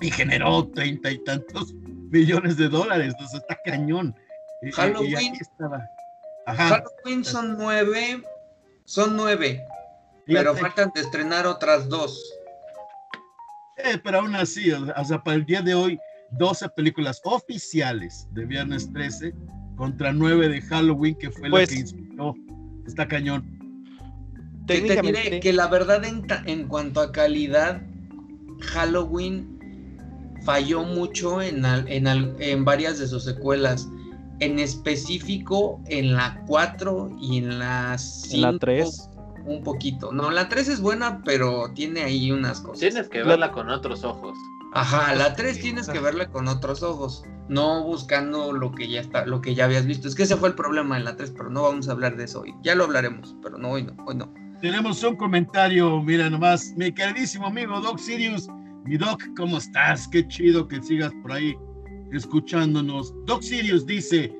[0.00, 1.74] y generó treinta y tantos
[2.10, 4.14] millones de dólares, entonces está cañón.
[4.72, 5.82] Halloween, y, y estaba.
[6.46, 6.68] Ajá.
[6.68, 8.22] Halloween son nueve,
[8.84, 9.62] son nueve,
[10.26, 10.44] Fíjate.
[10.44, 12.22] pero faltan de estrenar otras dos.
[13.76, 15.98] Eh, pero aún así, o sea, para el día de hoy,
[16.32, 19.34] 12 películas oficiales de Viernes 13
[19.76, 22.34] contra 9 de Halloween, que fue pues, la que inspiró.
[22.86, 23.58] Está cañón.
[24.66, 27.80] Te diré que la verdad, en, en cuanto a calidad,
[28.60, 29.59] Halloween
[30.44, 33.88] falló mucho en, en, en, varias de sus secuelas.
[34.40, 38.34] En específico en la 4 y en la 5.
[38.34, 39.10] En la 3.
[39.44, 40.12] Un poquito.
[40.12, 42.80] No, la 3 es buena, pero tiene ahí unas cosas.
[42.80, 44.36] Tienes que verla con otros ojos.
[44.72, 49.26] Ajá, la 3 tienes que verla con otros ojos, no buscando lo que ya está,
[49.26, 50.06] lo que ya habías visto.
[50.06, 52.24] Es que ese fue el problema en la 3, pero no vamos a hablar de
[52.24, 52.54] eso hoy.
[52.62, 54.32] Ya lo hablaremos, pero no hoy no, hoy no.
[54.60, 58.48] Tenemos un comentario, mira nomás, mi queridísimo amigo Doc Sirius.
[58.84, 60.08] Mi Doc, ¿cómo estás?
[60.08, 61.54] Qué chido que sigas por ahí
[62.12, 63.14] escuchándonos.
[63.26, 64.34] Doc Sirius dice,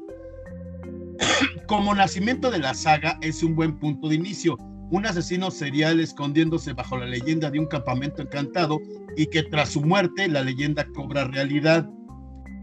[1.68, 4.56] como nacimiento de la saga es un buen punto de inicio.
[4.90, 8.80] Un asesino serial escondiéndose bajo la leyenda de un campamento encantado
[9.16, 11.88] y que tras su muerte la leyenda cobra realidad.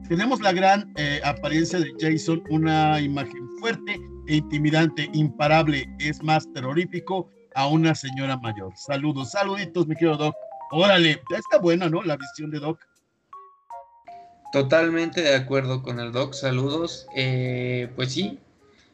[0.09, 6.51] Tenemos la gran eh, apariencia de Jason, una imagen fuerte e intimidante, imparable, es más
[6.53, 8.73] terrorífico a una señora mayor.
[8.75, 10.35] Saludos, saluditos, mi querido Doc.
[10.71, 12.03] Órale, está buena, ¿no?
[12.03, 12.79] La visión de Doc.
[14.51, 17.07] Totalmente de acuerdo con el Doc, saludos.
[17.15, 18.39] Eh, pues sí,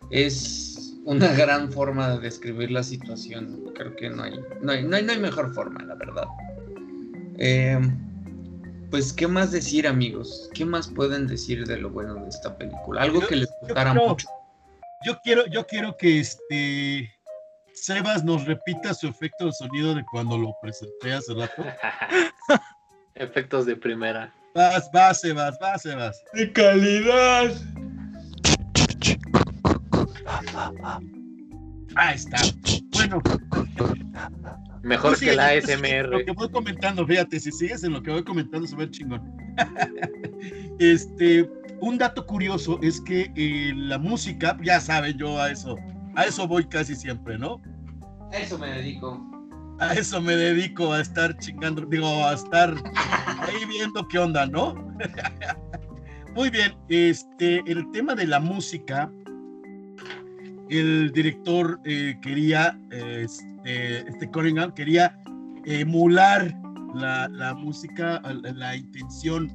[0.10, 3.72] es una gran forma de describir la situación.
[3.76, 6.26] Creo que no hay, no hay, no hay, no hay mejor forma, la verdad.
[7.38, 7.80] Eh,
[8.90, 10.50] pues, ¿qué más decir, amigos?
[10.54, 13.02] ¿Qué más pueden decir de lo bueno de esta película?
[13.02, 14.28] Algo yo, que les gustara quiero, mucho.
[15.06, 17.12] Yo quiero, yo quiero que este
[17.74, 21.64] Sebas nos repita su efecto de sonido de cuando lo presenté hace rato.
[23.16, 24.34] Efectos de primera.
[24.54, 26.24] Vas, vas, Sebas, vas, Sebas.
[26.34, 27.52] De calidad.
[31.96, 32.38] Ahí está.
[32.92, 33.22] Bueno.
[34.84, 36.10] Mejor que la ASMR.
[36.10, 39.22] Lo que voy comentando, fíjate, si sigues en lo que voy comentando, se ve chingón.
[40.80, 45.76] este, un dato curioso es que eh, la música, ya saben, yo a eso,
[46.16, 47.62] a eso voy casi siempre, ¿no?
[48.32, 49.22] A eso me dedico.
[49.80, 52.74] A eso me dedico, a estar chingando, digo, a estar
[53.40, 54.76] ahí viendo qué onda, ¿no?
[56.36, 59.12] Muy bien, este, el tema de la música
[60.70, 65.20] el director eh, quería, este, este Cunningham quería
[65.66, 66.54] emular
[66.96, 69.52] la, la música, la intención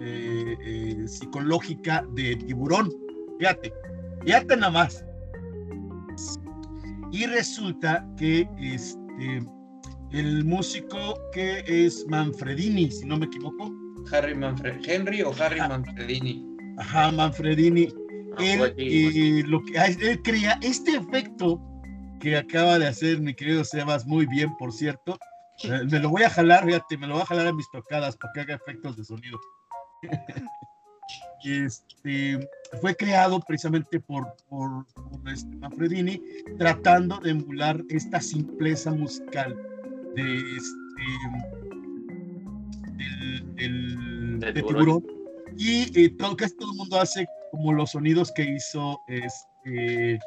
[0.00, 2.90] eh, eh, psicológica de tiburón.
[3.38, 3.72] Fíjate,
[4.24, 5.04] fíjate nada más.
[7.10, 9.40] Y resulta que este,
[10.12, 13.72] el músico que es Manfredini, si no me equivoco.
[14.12, 15.68] Harry Manfred Henry o Harry ah.
[15.68, 16.44] Manfredini.
[16.78, 17.88] Ajá, Manfredini.
[18.36, 21.60] Ah, él, eh, lo que, él crea este efecto
[22.20, 25.18] que acaba de hacer mi querido Sebas muy bien, por cierto.
[25.90, 28.32] Me lo voy a jalar, fíjate, me lo voy a jalar a mis tocadas para
[28.32, 29.38] que haga efectos de sonido.
[31.44, 32.48] este,
[32.80, 34.86] fue creado precisamente por, por,
[35.32, 36.20] este Manfredini,
[36.58, 39.56] tratando de emular esta simpleza musical
[40.14, 40.78] de este
[43.54, 45.04] del, de tiburón.
[45.56, 50.18] Y eh, todo, casi todo el mundo hace como los sonidos que hizo este,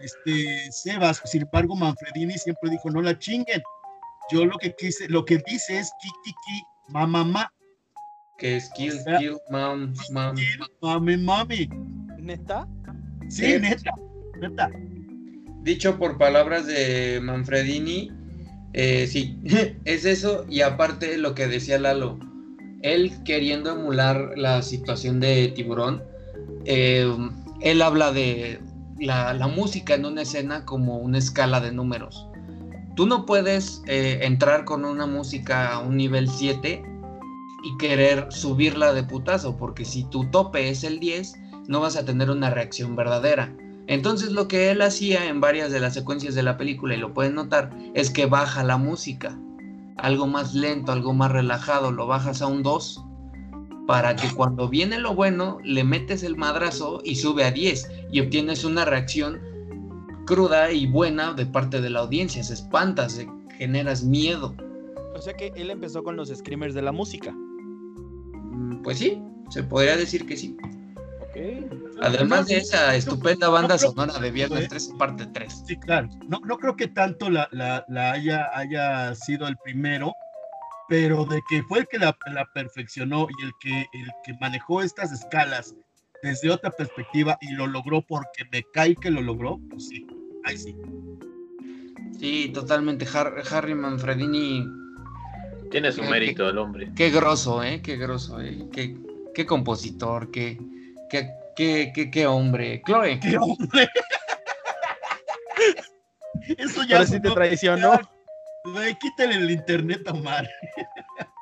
[0.00, 1.22] este Sebas.
[1.24, 3.62] Sin embargo, Manfredini siempre dijo: No la chinguen.
[4.30, 7.50] Yo lo que quise, lo que dice es ki, ki, ki, ma, ma,
[8.38, 10.36] que es Kill, Kill, Mom, Mom.
[10.80, 11.68] Mami, mami.
[12.18, 12.66] ¿Neta?
[13.28, 13.90] Sí, neta,
[14.40, 14.70] neta.
[15.62, 18.10] Dicho por palabras de Manfredini,
[18.72, 19.38] eh, sí,
[19.84, 20.46] es eso.
[20.48, 22.18] Y aparte lo que decía Lalo,
[22.82, 26.02] él queriendo emular la situación de Tiburón,
[26.64, 27.12] eh,
[27.60, 28.60] él habla de
[29.00, 32.26] la, música en una escena como una escala de números.
[32.94, 36.82] Tú no puedes eh, entrar con una música a un nivel 7
[37.62, 41.34] y querer subirla de putazo, porque si tu tope es el 10,
[41.68, 43.54] no vas a tener una reacción verdadera.
[43.86, 47.14] Entonces lo que él hacía en varias de las secuencias de la película, y lo
[47.14, 49.38] pueden notar, es que baja la música.
[49.96, 53.04] Algo más lento, algo más relajado, lo bajas a un 2
[53.88, 58.20] para que cuando viene lo bueno le metes el madrazo y sube a 10 y
[58.20, 59.40] obtienes una reacción
[60.26, 63.18] cruda y buena de parte de la audiencia, se espantas,
[63.56, 64.54] generas miedo.
[65.16, 67.34] O sea que él empezó con los screamers de la música.
[68.82, 70.56] Pues sí, se podría decir que sí.
[72.00, 75.62] Además de esa estupenda banda sonora de Viernes 3, parte 3.
[75.66, 76.08] Sí, claro.
[76.28, 77.48] No, no creo que tanto la,
[78.12, 80.12] haya, haya sido el primero,
[80.88, 82.16] pero de que fue el que la,
[82.54, 85.74] perfeccionó y el que, el que manejó estas escalas
[86.22, 90.06] desde otra perspectiva y lo logró porque me cae que lo logró, pues sí,
[90.44, 90.76] ahí sí.
[92.18, 93.06] Sí, totalmente.
[93.12, 94.64] Harry Manfredini
[95.70, 96.90] tiene su mérito el hombre.
[96.96, 97.80] Qué grosso, ¿eh?
[97.82, 98.66] Qué grosso, ¿eh?
[98.72, 98.96] Qué,
[99.34, 100.58] qué compositor, qué,
[101.08, 102.82] qué, qué, qué, hombre.
[102.84, 103.20] Chloe.
[103.20, 103.88] ¿Qué hombre?
[106.58, 106.98] Eso ya.
[106.98, 108.00] Pero si te traicionó.
[108.64, 110.48] Güey, quítale el internet a Omar.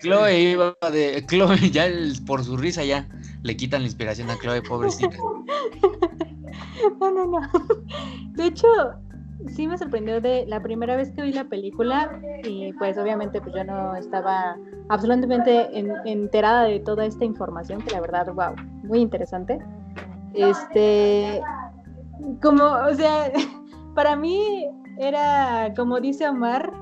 [0.00, 1.24] Chloe iba de.
[1.26, 1.88] Chloe, ya
[2.26, 3.06] por su risa ya
[3.42, 5.16] le quitan la inspiración a Chloe, pobrecita.
[7.00, 7.40] No, no, no.
[8.32, 8.68] De hecho,
[9.48, 13.54] sí me sorprendió de la primera vez que vi la película y pues obviamente pues
[13.54, 14.56] yo no estaba
[14.88, 15.68] absolutamente
[16.04, 18.54] enterada de toda esta información que la verdad, wow,
[18.84, 19.58] muy interesante.
[20.34, 21.40] Este,
[22.42, 23.30] como, o sea,
[23.94, 24.66] para mí
[24.98, 26.72] era, como dice Omar,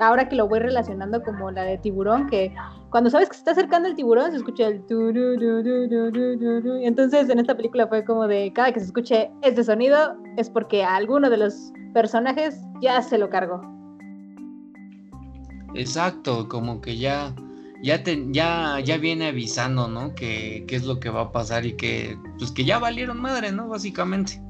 [0.00, 2.54] ahora que lo voy relacionando como la de tiburón, que
[2.94, 4.76] cuando sabes que se está acercando el tiburón se escucha el
[6.80, 10.48] y entonces en esta película fue como de cada que se escuche este sonido es
[10.48, 13.60] porque alguno de los personajes ya se lo cargó.
[15.74, 17.34] Exacto, como que ya
[17.82, 20.14] ya ya ya viene avisando, ¿no?
[20.14, 23.66] Que, es lo que va a pasar y que pues que ya valieron madre, ¿no?
[23.66, 24.40] Básicamente.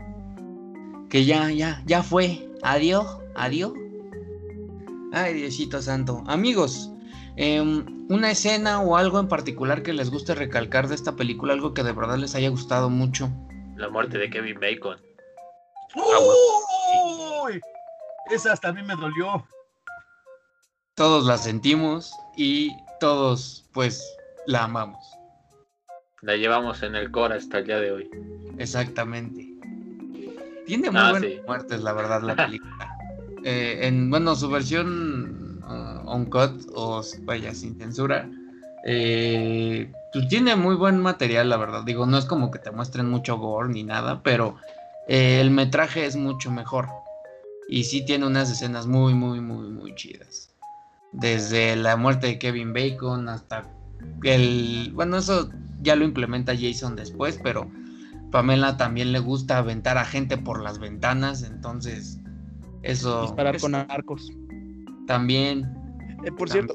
[1.08, 2.46] Que ya ya ya fue.
[2.62, 3.72] Adiós, adiós.
[5.12, 6.22] Ay, Diosito santo.
[6.26, 6.93] Amigos,
[7.36, 11.74] Em, una escena o algo en particular que les guste recalcar de esta película, algo
[11.74, 13.30] que de verdad les haya gustado mucho.
[13.76, 14.98] La muerte de Kevin Bacon.
[15.96, 17.60] ¡Uy!
[18.30, 19.46] Esa hasta a mí me dolió.
[20.94, 22.70] Todos la sentimos y
[23.00, 24.02] todos, pues,
[24.46, 25.04] la amamos.
[26.22, 28.10] La llevamos en el core hasta el día de hoy.
[28.58, 29.46] Exactamente.
[30.66, 32.90] Tiene muy ah, buenas muertes, la verdad, la película.
[33.46, 38.28] Eh, en, bueno, su versión on cut o vaya sin censura.
[38.86, 41.84] Eh, pues tiene muy buen material, la verdad.
[41.84, 44.56] Digo, no es como que te muestren mucho gore ni nada, pero
[45.08, 46.88] eh, el metraje es mucho mejor.
[47.68, 50.50] Y sí tiene unas escenas muy, muy, muy, muy chidas.
[51.12, 53.64] Desde la muerte de Kevin Bacon hasta
[54.22, 54.90] el...
[54.94, 55.48] Bueno, eso
[55.80, 57.70] ya lo implementa Jason después, pero
[58.30, 62.18] Pamela también le gusta aventar a gente por las ventanas, entonces
[62.82, 63.22] eso...
[63.22, 64.30] Disparar con arcos.
[65.06, 65.70] También.
[66.24, 66.74] Eh, por cierto,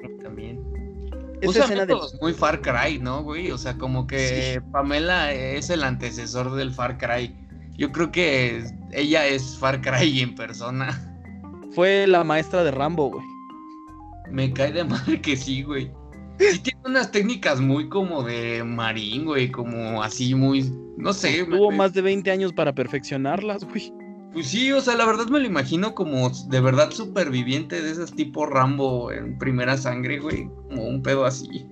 [1.42, 1.94] esa Usa escena de...
[1.94, 3.52] métodos muy Far Cry, ¿no, güey?
[3.52, 7.34] O sea, como que Pamela es el antecesor del Far Cry.
[7.78, 11.06] Yo creo que ella es Far Cry en persona.
[11.72, 13.26] Fue la maestra de Rambo, güey.
[14.32, 15.92] Me cae de madre que sí, güey.
[16.40, 21.44] Sí tiene unas técnicas muy como de marín, güey, como así muy, no sé.
[21.46, 23.92] Tuvo me- más de 20 años para perfeccionarlas, güey.
[24.34, 28.14] Pues sí, o sea, la verdad me lo imagino como de verdad superviviente de esas
[28.14, 31.66] tipo Rambo en primera sangre, güey, como un pedo así.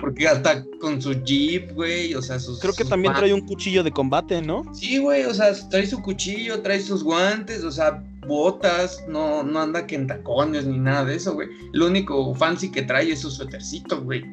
[0.00, 2.58] Porque hasta con su jeep, güey, o sea, sus...
[2.58, 4.64] Creo que sus también trae un cuchillo de combate, ¿no?
[4.74, 9.60] Sí, güey, o sea, trae su cuchillo, trae sus guantes, o sea, botas, no, no
[9.60, 11.48] anda que en tacones ni nada de eso, güey.
[11.72, 14.24] Lo único fancy que trae es su suétercito, güey.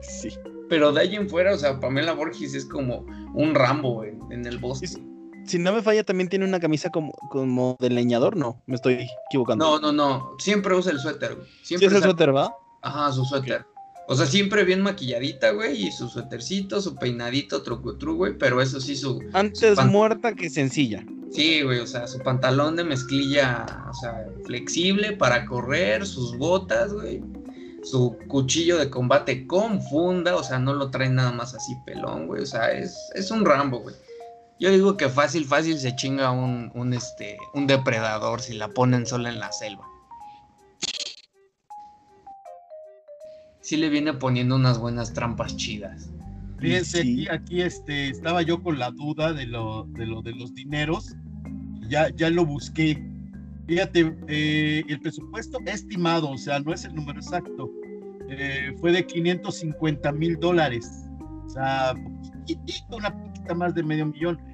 [0.00, 0.30] Sí.
[0.70, 3.04] Pero de ahí en fuera, o sea, Pamela Borges es como
[3.34, 4.86] un Rambo en, en el bosque.
[4.86, 5.11] Sí,
[5.46, 8.62] Si no me falla, también tiene una camisa como, como de leñador, ¿no?
[8.66, 9.64] Me estoy equivocando.
[9.64, 11.46] No, no, no, siempre usa el suéter, güey.
[11.62, 12.54] ¿Sí Siempre es el suéter, va?
[12.82, 13.66] Ajá, su suéter.
[14.08, 18.80] O sea, siempre bien maquilladita, güey, y su suétercito, su peinadito, trucutru, güey, pero eso
[18.80, 19.20] sí, su...
[19.32, 21.04] Antes muerta que sencilla.
[21.30, 26.92] Sí, güey, o sea, su pantalón de mezclilla, o sea, flexible para correr, sus botas,
[26.92, 27.22] güey,
[27.84, 32.26] su cuchillo de combate con funda, o sea, no lo trae nada más así pelón,
[32.26, 33.94] güey, o sea, es, es un Rambo, güey.
[34.62, 39.04] Yo digo que fácil, fácil se chinga un, un, este, un depredador si la ponen
[39.06, 39.84] sola en la selva.
[43.60, 46.10] Sí le viene poniendo unas buenas trampas chidas.
[46.60, 47.26] Fíjense, Sí.
[47.26, 51.16] aquí, aquí este, estaba yo con la duda de lo de, lo, de los dineros.
[51.88, 53.04] Ya, ya lo busqué.
[53.66, 57.68] Fíjate, eh, el presupuesto estimado, o sea, no es el número exacto,
[58.28, 60.88] eh, fue de 550 mil dólares.
[61.46, 61.94] O sea,
[62.38, 64.51] poquitito, una poquita más de medio millón.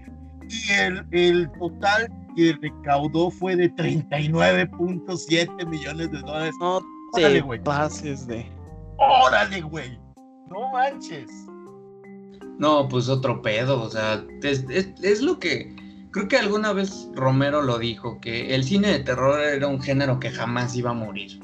[0.49, 6.55] Y el, el total que recaudó fue de 39.7 millones de dólares.
[6.61, 6.81] No
[7.15, 7.63] Órale, te güey.
[7.63, 8.47] pases de...
[8.99, 9.99] ¡Órale, güey!
[10.49, 11.31] ¡No manches!
[12.59, 15.75] No, pues otro pedo, o sea, es, es- es lo que
[16.11, 20.19] creo que alguna vez Romero lo dijo, que el cine de terror era un género
[20.19, 21.39] que jamás iba a morir.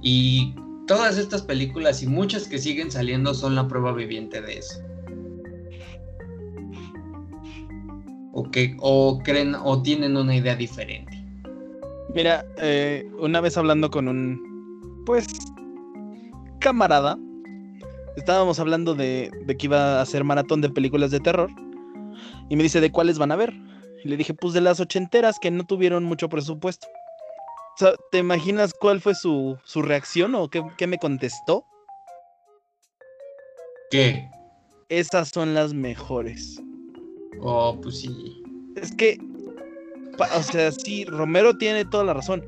[0.00, 0.54] Y
[0.86, 4.80] todas estas películas y muchas que siguen saliendo son la prueba viviente de eso.
[8.36, 11.24] O que o creen o tienen una idea diferente.
[12.14, 15.26] Mira, eh, una vez hablando con un, pues,
[16.60, 17.16] camarada,
[18.16, 21.50] estábamos hablando de, de que iba a hacer maratón de películas de terror,
[22.48, 23.54] y me dice, ¿de cuáles van a ver?
[24.04, 26.86] Y le dije, pues de las ochenteras que no tuvieron mucho presupuesto.
[27.74, 31.64] O sea, ¿te imaginas cuál fue su, su reacción o qué, qué me contestó?
[33.90, 34.28] ¿Qué?
[34.88, 36.60] Esas son las mejores.
[37.40, 38.42] Oh, pues sí.
[38.76, 39.18] Es que,
[40.18, 42.44] o sea, sí, Romero tiene toda la razón.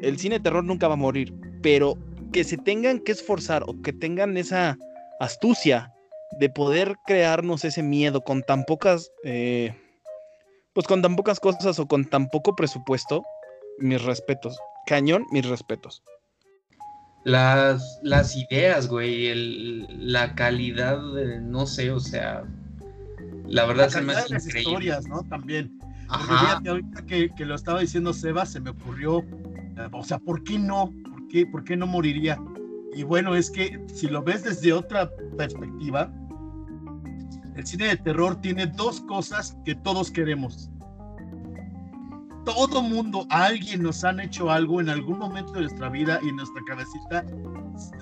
[0.00, 1.96] El cine de terror nunca va a morir, pero
[2.32, 4.76] que se tengan que esforzar o que tengan esa
[5.20, 5.92] astucia
[6.40, 9.74] de poder crearnos ese miedo con tan pocas, eh,
[10.74, 13.22] pues con tan pocas cosas o con tan poco presupuesto,
[13.78, 14.58] mis respetos.
[14.86, 16.02] Cañón, mis respetos.
[17.24, 22.42] Las, las ideas, güey, el- la calidad, de- no sé, o sea,
[23.52, 24.70] la verdad La se me hace de las increíble.
[24.72, 25.22] historias, ¿no?
[25.24, 25.78] También.
[26.08, 26.38] Ajá.
[26.46, 30.42] fíjate, ahorita que, que lo estaba diciendo Seba, se me ocurrió, eh, o sea, ¿por
[30.42, 30.92] qué no?
[31.10, 32.38] ¿Por qué, ¿Por qué no moriría?
[32.94, 36.12] Y bueno, es que si lo ves desde otra perspectiva,
[37.56, 40.70] el cine de terror tiene dos cosas que todos queremos.
[42.44, 46.28] Todo mundo, a alguien nos han hecho algo en algún momento de nuestra vida y
[46.28, 47.24] en nuestra cabecita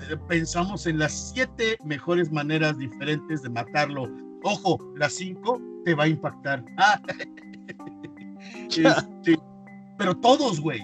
[0.09, 4.09] eh, pensamos en las siete mejores maneras diferentes de matarlo.
[4.43, 6.63] Ojo, las cinco te va a impactar.
[6.77, 7.01] Ah,
[8.69, 9.37] este,
[9.97, 10.81] pero todos, güey.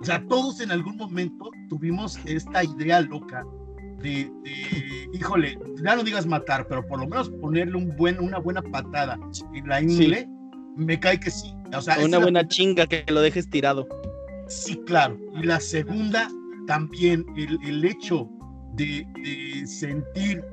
[0.00, 3.44] O sea, todos en algún momento tuvimos esta idea loca
[4.02, 8.38] de, de, híjole, ya no digas matar, pero por lo menos ponerle un buen, una
[8.38, 9.16] buena patada
[9.54, 10.28] en la ingle,
[10.76, 11.54] me cae que sí.
[11.74, 13.86] O sea, Una la buena chinga que lo dejes tirado.
[14.48, 15.16] Sí, claro.
[15.34, 16.28] Y la segunda,
[16.66, 18.28] también el, el hecho
[18.74, 20.44] de, de sentir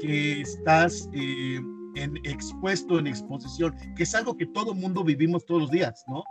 [0.00, 1.60] que estás eh,
[1.96, 6.22] en, expuesto, en exposición, que es algo que todo mundo vivimos todos los días, ¿no?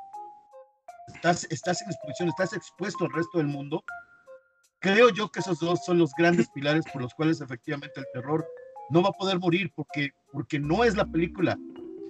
[1.13, 3.83] Estás, estás en exposición, estás expuesto al resto del mundo.
[4.79, 8.45] Creo yo que esos dos son los grandes pilares por los cuales efectivamente el terror
[8.89, 11.57] no va a poder morir porque, porque no es la película,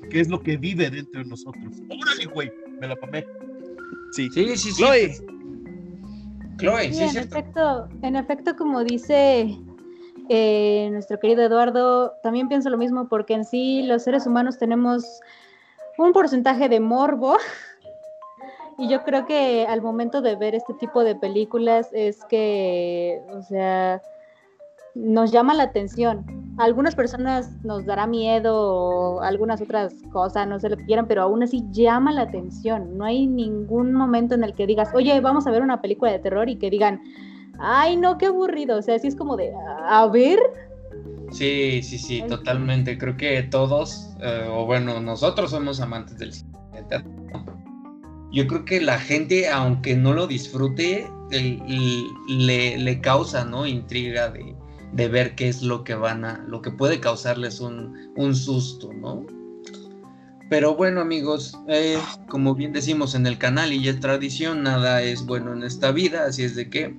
[0.09, 1.77] que es lo que vive dentro de nosotros.
[1.89, 3.25] Órale, güey, me la pamé.
[4.11, 4.29] Sí.
[4.33, 4.83] Sí, sí, sí.
[4.83, 5.13] Chloe.
[6.57, 9.57] Chloe, Sí, sí, en efecto, en efecto, como dice
[10.29, 15.21] eh, nuestro querido Eduardo, también pienso lo mismo porque en sí los seres humanos tenemos
[15.97, 17.37] un porcentaje de morbo
[18.77, 23.41] y yo creo que al momento de ver este tipo de películas es que, o
[23.41, 24.01] sea,
[24.95, 26.25] nos llama la atención.
[26.57, 31.21] Algunas personas nos dará miedo o algunas otras cosas, no sé lo que quieran, pero
[31.21, 32.97] aún así llama la atención.
[32.97, 36.19] No hay ningún momento en el que digas, oye, vamos a ver una película de
[36.19, 37.01] terror y que digan,
[37.59, 38.77] ay, no, qué aburrido.
[38.77, 39.51] O sea, así es como de,
[39.87, 40.39] a ver.
[41.31, 42.97] Sí, sí, sí, totalmente.
[42.97, 46.55] Creo que todos, eh, o bueno, nosotros somos amantes del cine
[48.31, 53.65] yo creo que la gente, aunque no lo disfrute, le, le, causa, ¿no?
[53.65, 54.53] Intriga de,
[54.91, 58.91] de, ver qué es lo que van a, lo que puede causarles un, un susto,
[58.93, 59.25] ¿no?
[60.49, 61.97] Pero bueno, amigos, eh,
[62.27, 65.91] como bien decimos en el canal y ya es tradición, nada es bueno en esta
[65.91, 66.93] vida, así es de que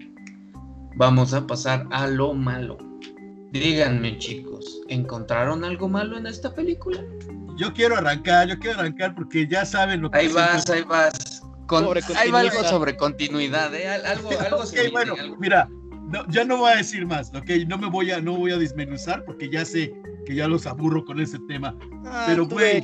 [0.96, 2.78] vamos a pasar a lo malo.
[3.52, 7.02] Díganme, chicos, ¿encontraron algo malo en esta película?
[7.56, 11.42] Yo quiero arrancar, yo quiero arrancar porque ya saben lo que Ahí vas, ahí vas.
[12.16, 13.88] ahí va algo sobre continuidad, ¿eh?
[13.88, 15.68] Algo, algo okay, bueno, mira,
[16.28, 17.50] ya no voy a decir más, ¿ok?
[17.66, 19.92] No me voy a, no voy a desmenuzar porque ya sé
[20.26, 21.74] que ya los aburro con ese tema.
[22.04, 22.82] Ah, pero, güey.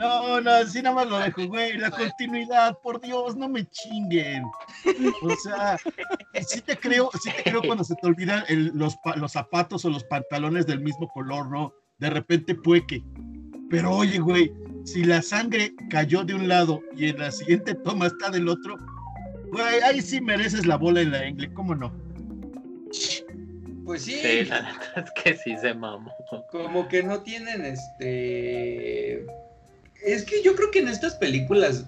[0.00, 1.76] No, no, así nada más lo dejo, güey.
[1.76, 4.44] La continuidad, por Dios, no me chinguen.
[5.22, 5.76] O sea,
[6.46, 10.02] sí te creo, sí te creo cuando se te olvidan los, los zapatos o los
[10.04, 11.74] pantalones del mismo color, ¿no?
[11.98, 13.04] De repente pueque.
[13.68, 14.50] Pero oye, güey,
[14.84, 18.76] si la sangre cayó de un lado y en la siguiente toma está del otro,
[19.52, 21.92] güey, ahí sí mereces la bola en la ingle, ¿cómo no?
[23.84, 24.18] Pues sí.
[24.22, 26.10] Sí, la neta es que sí se mamó.
[26.50, 29.26] Como que no tienen este.
[30.04, 31.84] Es que yo creo que en estas películas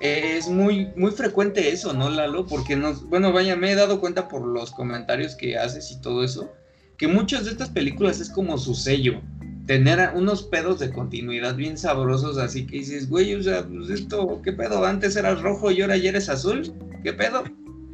[0.00, 2.46] es muy, muy frecuente eso, ¿no, Lalo?
[2.46, 6.24] Porque nos, bueno, vaya, me he dado cuenta por los comentarios que haces y todo
[6.24, 6.52] eso,
[6.96, 9.20] que muchas de estas películas es como su sello
[9.66, 14.40] tener unos pedos de continuidad bien sabrosos, así que dices, güey, o sea, pues esto,
[14.42, 14.84] ¿qué pedo?
[14.84, 16.72] Antes eras rojo y ahora ya eres azul,
[17.04, 17.44] ¿qué pedo?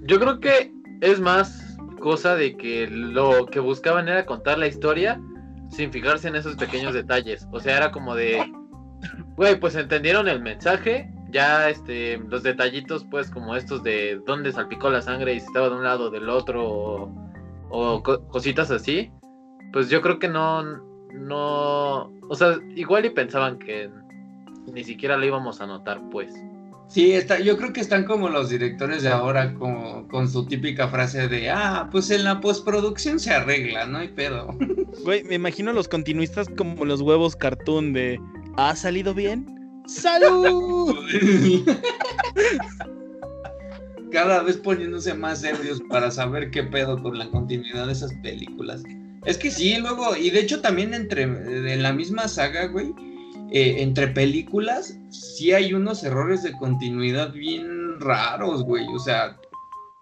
[0.02, 0.70] Yo creo que
[1.00, 5.20] es más cosa de que lo que buscaban era contar la historia
[5.68, 7.44] sin fijarse en esos pequeños detalles.
[7.50, 8.40] O sea, era como de,
[9.36, 14.90] güey, pues entendieron el mensaje, ya este, los detallitos, pues como estos de dónde salpicó
[14.90, 17.12] la sangre y si estaba de un lado o del otro,
[17.70, 19.10] o, cositas así,
[19.72, 20.62] pues yo creo que no
[21.14, 23.88] no, o sea, igual y pensaban que
[24.72, 26.34] ni siquiera lo íbamos a notar, pues.
[26.88, 30.88] Sí, está, yo creo que están como los directores de ahora, como, con su típica
[30.88, 34.48] frase de, ah, pues en la postproducción se arregla, no hay pedo.
[35.04, 38.20] Güey, me imagino a los continuistas como los huevos cartoon de,
[38.56, 39.46] ¿ha salido bien?
[39.86, 40.96] ¡Salud!
[44.12, 48.82] Cada vez poniéndose más ebrios para saber qué pedo con la continuidad de esas películas.
[49.24, 52.94] Es que sí, luego, y de hecho también entre en la misma saga, güey,
[53.50, 59.36] eh, entre películas, sí hay unos errores de continuidad bien raros, güey, o sea,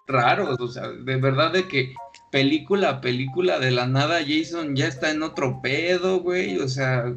[0.07, 1.93] raros, o sea, de verdad de que
[2.31, 7.13] película a película de la nada Jason ya está en otro pedo, güey, o sea,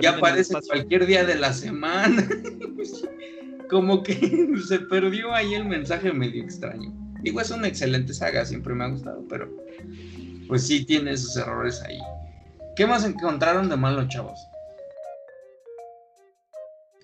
[0.00, 2.28] ya aparece cualquier día de la semana.
[3.70, 4.14] Como que
[4.66, 6.92] se perdió ahí el mensaje medio extraño.
[7.22, 9.48] Digo, es una excelente saga, siempre me ha gustado, pero
[10.48, 11.98] pues sí tiene esos errores ahí.
[12.74, 14.40] ¿Qué más encontraron de malo, chavos?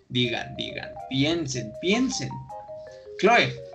[0.08, 2.30] Digan, digan, piensen, piensen.
[3.20, 3.65] Chloe.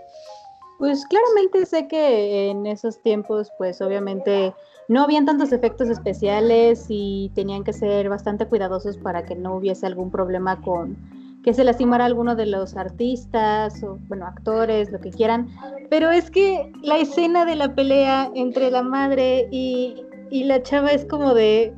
[0.82, 4.52] Pues claramente sé que en esos tiempos, pues obviamente
[4.88, 9.86] no habían tantos efectos especiales y tenían que ser bastante cuidadosos para que no hubiese
[9.86, 10.98] algún problema con
[11.44, 15.50] que se lastimara alguno de los artistas o, bueno, actores, lo que quieran.
[15.92, 21.06] Pero es que la escena de la pelea entre la madre y, la chava es
[21.06, 21.76] como de,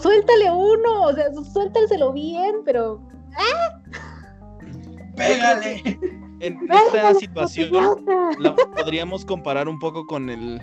[0.00, 3.00] suéltale uno, o sea, suéltalselo bien, pero...
[3.36, 3.80] ¡ah!
[5.16, 5.98] ¡Pégale!
[6.44, 8.04] En esta situación
[8.38, 10.60] la podríamos comparar un poco con el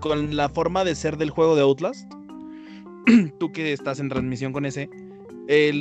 [0.00, 2.12] con la forma de ser del juego de Outlast.
[3.40, 4.90] Tú que estás en transmisión con ese,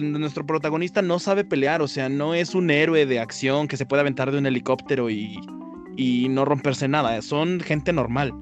[0.01, 3.85] nuestro protagonista no sabe pelear, o sea, no es un héroe de acción que se
[3.85, 5.39] puede aventar de un helicóptero y,
[6.29, 7.21] no romperse nada.
[7.21, 8.33] Son gente normal,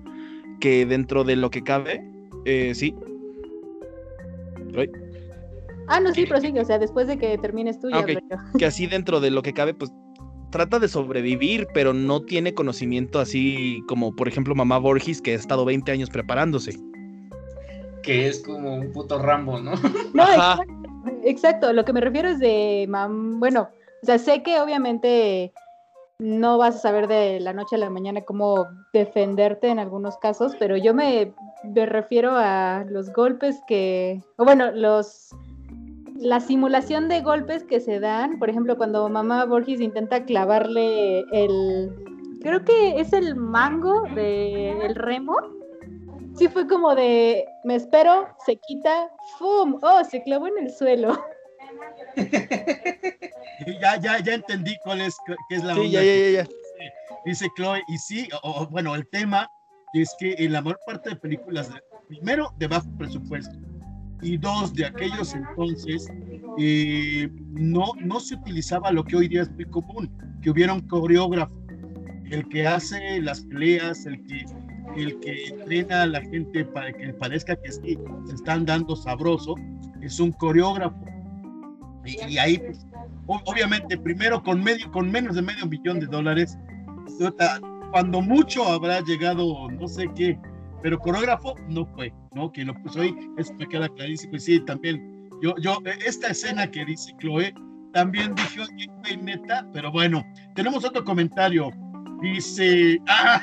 [0.59, 2.05] que dentro de lo que cabe,
[2.45, 2.95] eh, sí.
[5.87, 8.05] Ah, no, sí, prosigue, o sea, después de que termines tú, ya
[8.57, 9.91] Que así dentro de lo que cabe, pues
[10.53, 15.35] trata de sobrevivir, pero no tiene conocimiento así como, por ejemplo, mamá Borges, que ha
[15.35, 16.77] estado 20 años preparándose.
[18.03, 19.71] Que es como un puto Rambo, ¿no?
[20.13, 20.23] No,
[21.25, 23.67] exacto, lo que me refiero es de, bueno,
[24.03, 25.51] o sea, sé que obviamente
[26.19, 30.53] no vas a saber de la noche a la mañana cómo defenderte en algunos casos,
[30.59, 31.33] pero yo me,
[31.73, 35.35] refiero a los golpes que, o bueno, los
[36.15, 41.91] la simulación de golpes que se dan, por ejemplo, cuando mamá Borges intenta clavarle el,
[42.41, 45.35] creo que es el mango del remo,
[46.35, 49.79] sí fue como de, me espero, se quita, ¡fum!
[49.81, 51.23] ¡Oh, se clavó en el suelo!
[53.81, 55.15] ya, ya, ya entendí cuál es,
[55.49, 56.47] qué es la Sí, ya, ya, ya, ya.
[57.25, 59.49] Dice Chloe, y sí, o- o, bueno, el tema
[59.93, 63.55] es que en la mayor parte de películas, de- primero, de bajo presupuesto,
[64.23, 66.07] y dos, de aquellos entonces,
[66.57, 70.09] eh, no, no se utilizaba lo que hoy día es muy común,
[70.41, 71.53] que hubiera un coreógrafo,
[72.31, 74.45] el que hace las peleas, el que,
[74.95, 79.55] el que entrena a la gente para que parezca que sí, se están dando sabroso,
[80.01, 80.97] es un coreógrafo.
[82.05, 82.85] Y, y ahí, pues,
[83.27, 86.57] obviamente, primero con, medio, con menos de medio millón de dólares,
[87.91, 90.39] cuando mucho habrá llegado no sé qué,
[90.83, 92.51] pero coreógrafo no fue, ¿no?
[92.51, 94.35] Que lo puso ahí, eso me queda clarísimo.
[94.35, 97.53] Y sí, también, yo, yo, eh, esta escena que dice Chloe,
[97.93, 100.21] también dije, oye, güey, neta, pero bueno,
[100.55, 101.71] tenemos otro comentario.
[102.21, 103.41] Dice, ah,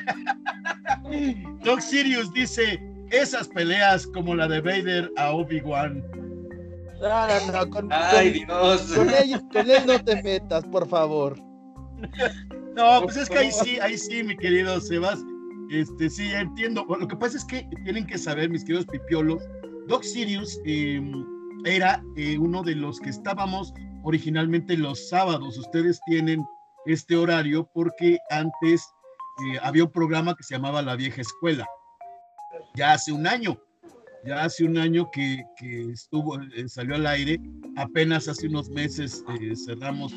[1.65, 2.79] Doc Sirius dice,
[3.11, 6.05] esas peleas como la de Vader a Obi-Wan.
[7.01, 8.93] No, no, no, con, Ay, con- Dios.
[8.95, 11.37] con él, con él no te metas, por favor.
[12.77, 15.19] No, pues es que ahí sí, ahí sí, mi querido Sebas.
[15.71, 16.85] Este, sí, entiendo.
[16.85, 19.43] Lo que pasa es que tienen que saber, mis queridos pipiolos,
[19.87, 21.01] Doc Sirius eh,
[21.65, 25.57] era eh, uno de los que estábamos originalmente los sábados.
[25.59, 26.45] Ustedes tienen
[26.87, 28.83] este horario porque antes
[29.45, 31.67] eh, había un programa que se llamaba La Vieja Escuela.
[32.75, 33.57] Ya hace un año,
[34.25, 37.41] ya hace un año que, que estuvo, eh, salió al aire.
[37.77, 39.25] Apenas hace unos meses
[39.65, 40.13] cerramos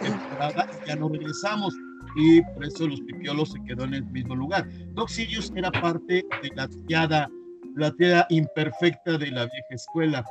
[0.00, 1.74] temporada, ya no regresamos
[2.16, 4.66] y por eso los pipiolos se quedó en el mismo lugar.
[4.94, 7.30] Doc Sirius era parte de la triada,
[7.76, 10.24] la triada imperfecta de la vieja escuela.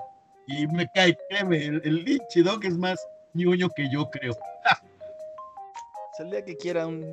[0.48, 3.00] Y me cae, créeme, el, el Linche Doc es más
[3.34, 4.34] ñoño que yo creo.
[6.14, 7.04] Es el día que quiera un.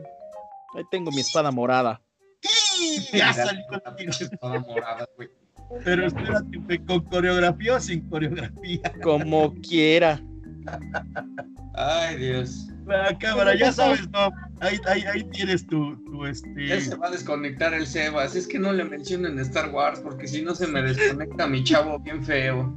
[0.74, 2.00] Ahí tengo mi espada morada.
[3.12, 5.28] Ya salió La espada morada, güey.
[5.84, 8.92] Pero espérate, ¿fue ¿con coreografía o sin coreografía?
[9.02, 10.20] Como quiera.
[11.74, 12.67] Ay, Dios.
[12.88, 14.30] La cámara, ya sabes, no,
[14.60, 16.80] ahí, ahí, ahí tienes tu, tu Ya este.
[16.80, 18.34] se va a desconectar el Sebas.
[18.34, 21.98] Es que no le mencionen Star Wars porque si no se me desconecta mi chavo
[21.98, 22.76] bien feo.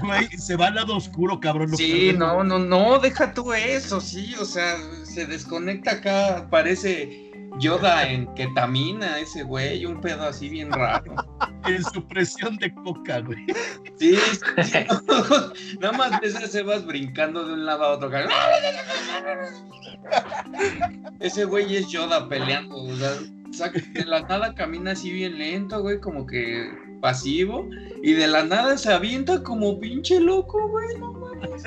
[0.00, 1.70] Güey, se va al lado oscuro, cabrón.
[1.70, 7.31] lo Sí, no, no, no, deja tú eso, sí, o sea, se desconecta acá, parece
[7.58, 11.14] Yoda en ketamina, ese güey, un pedo así bien raro.
[11.64, 13.46] En su presión de coca, güey.
[13.96, 18.10] Sí, sí, sí, no, nada más ves a Sebas brincando de un lado a otro.
[21.20, 22.96] Ese güey es Yoda peleando, o
[23.52, 26.68] sea, de la nada camina así bien lento, güey, como que
[27.00, 27.68] pasivo,
[28.02, 31.62] y de la nada se avienta como pinche loco, güey, no mames.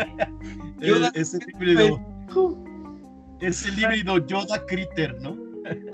[0.80, 2.02] Yoda- El- ese híbrido,
[3.40, 5.38] ese híbrido Yoda Critter, ¿no?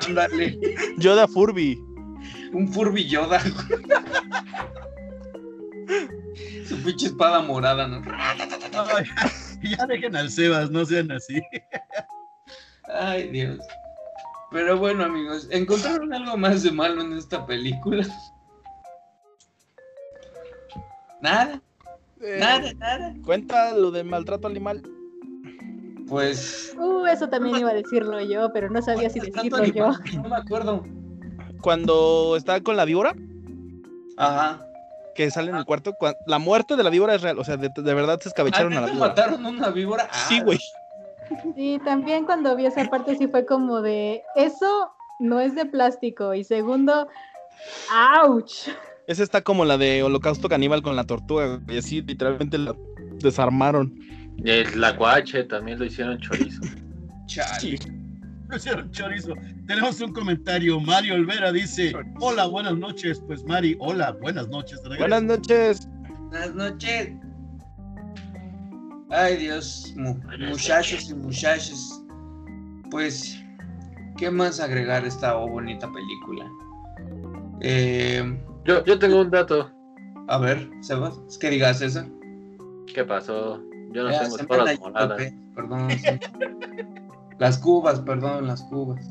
[0.07, 0.59] Ándale.
[0.97, 1.77] Yoda Furby.
[2.53, 3.39] Un Furby Yoda.
[6.67, 8.01] Su pinche espada morada, ¿no?
[8.73, 9.05] Ay,
[9.77, 11.41] ya dejen al Sebas, no sean así.
[12.93, 13.59] Ay, Dios.
[14.51, 18.05] Pero bueno, amigos, ¿encontraron algo más de malo en esta película?
[21.21, 21.61] Nada,
[22.21, 23.13] Eh, nada, nada.
[23.23, 24.81] Cuenta lo del maltrato animal.
[26.11, 26.75] Pues.
[26.77, 29.93] Uh, eso también iba a decirlo yo, pero no sabía si decirlo yo.
[30.21, 30.83] No me acuerdo.
[31.61, 33.15] Cuando está con la víbora,
[34.17, 34.65] Ajá.
[35.15, 37.39] que sale en el cuarto, cua- la muerte de la víbora es real.
[37.39, 39.09] O sea, de, de verdad se escabecharon a la ¿A ti te víbora.
[39.09, 40.09] mataron una víbora?
[40.11, 40.59] Ah, Sí, güey.
[41.55, 44.91] Y también cuando vi esa parte sí fue como de, eso
[45.21, 46.33] no es de plástico.
[46.33, 47.07] Y segundo,
[48.25, 48.67] ¡ouch!
[49.07, 51.61] Esa está como la de Holocausto Caníbal con la tortuga.
[51.69, 52.75] Y así literalmente la
[53.21, 53.93] desarmaron.
[54.43, 56.61] El Lacuache también lo hicieron chorizo.
[57.27, 57.77] Chale.
[58.49, 59.33] No hicieron chorizo.
[59.67, 60.79] Tenemos un comentario.
[60.79, 63.21] Mario Olvera dice: Hola, buenas noches.
[63.27, 64.81] Pues Mari, hola, buenas noches.
[64.97, 65.87] Buenas noches.
[66.29, 67.11] Buenas noches.
[69.09, 70.15] Ay, Dios, mu-
[70.49, 72.01] muchachos y muchachas.
[72.89, 73.37] Pues,
[74.17, 76.49] ¿qué más agregar a esta bonita película?
[77.61, 79.69] Eh, Yo, yo tengo un dato.
[80.27, 82.05] a ver, Sebas, es que digas eso.
[82.93, 83.61] ¿Qué pasó?
[83.91, 85.17] Yo no Ya, tengo todas las moradas.
[85.17, 85.89] pe- Perdón.
[85.91, 86.19] sí.
[87.39, 89.09] las cubas, perdón, las cubas.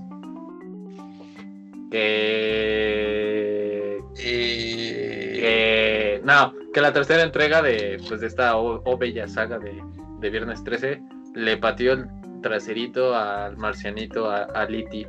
[1.91, 3.99] Que...
[4.19, 6.21] Eh, que...
[6.25, 9.83] No, que la tercera entrega de, pues, de esta o, o bella saga de,
[10.21, 11.03] de Viernes 13
[11.35, 12.07] le pateó el
[12.43, 15.07] traserito al marcianito, a, a Liti.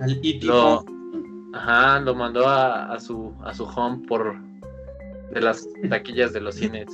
[0.00, 0.40] al E.T.
[0.46, 0.84] Lo,
[1.54, 4.36] ajá, lo mandó a, a su, a su home por
[5.32, 6.86] de las taquillas de los cines.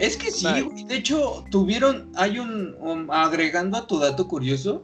[0.00, 4.80] Es que sí, güey, de hecho, tuvieron, hay un, um, agregando a tu dato curioso,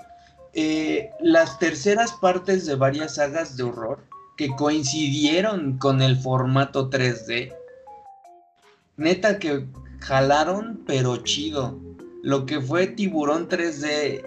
[0.53, 4.05] eh, las terceras partes de varias sagas de horror
[4.37, 7.51] que coincidieron con el formato 3D.
[8.99, 9.67] Neta que
[10.01, 11.81] jalaron, pero chido.
[12.23, 14.23] Lo que fue Tiburón 3D,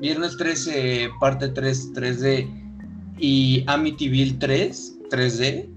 [0.00, 2.48] Viernes 13, parte 3, 3D
[3.18, 5.68] y Amityville 3, 3D,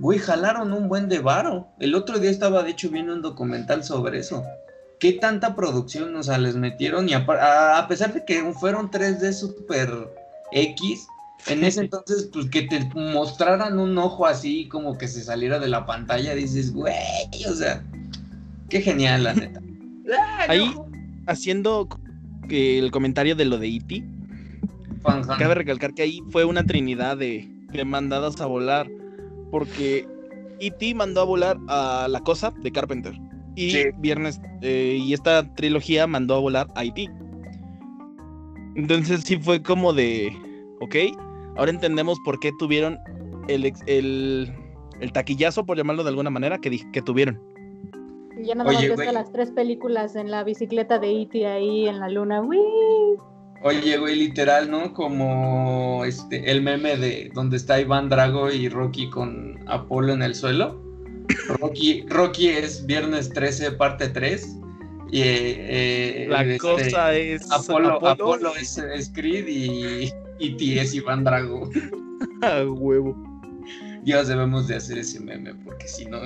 [0.00, 1.68] güey, jalaron un buen de varo.
[1.78, 4.42] El otro día estaba, de hecho, viendo un documental sobre eso.
[4.98, 7.08] ¿Qué tanta producción, o sea, les metieron?
[7.08, 10.10] Y a, a pesar de que fueron 3D super
[10.52, 11.06] X,
[11.46, 15.68] en ese entonces, pues que te mostraran un ojo así como que se saliera de
[15.68, 16.94] la pantalla, dices, güey,
[17.48, 17.82] o sea,
[18.68, 19.60] qué genial, la neta.
[20.48, 20.74] Ahí,
[21.26, 21.88] haciendo
[22.48, 24.04] el comentario de lo de E.T.,
[25.38, 28.88] cabe recalcar que ahí fue una trinidad de, de mandadas a volar,
[29.50, 30.06] porque
[30.60, 30.94] E.T.
[30.94, 33.14] mandó a volar a La Cosa de Carpenter,
[33.56, 37.08] y Viernes, eh, y esta trilogía mandó a volar a E.T.
[38.76, 40.32] Entonces sí fue como de,
[40.80, 40.96] ok,
[41.56, 42.98] ahora entendemos por qué tuvieron
[43.48, 44.52] el, el,
[45.00, 47.40] el taquillazo, por llamarlo de alguna manera, que, que tuvieron.
[48.42, 51.46] Ya nada más que las tres películas en la bicicleta de E.T.
[51.46, 52.40] ahí en la luna.
[52.40, 53.18] ¡Wii!
[53.62, 54.94] Oye, güey, literal, ¿no?
[54.94, 60.34] Como este el meme de donde está Iván Drago y Rocky con Apolo en el
[60.34, 60.80] suelo.
[61.60, 64.56] Rocky, Rocky es viernes 13, parte 3.
[65.12, 67.50] Y, eh, la este, cosa es.
[67.50, 71.68] Apolo, Apolo, es, es, Creed y, y T es Iván Drago.
[72.42, 73.14] A huevo.
[74.02, 76.20] Dios, debemos de hacer ese meme, porque si no,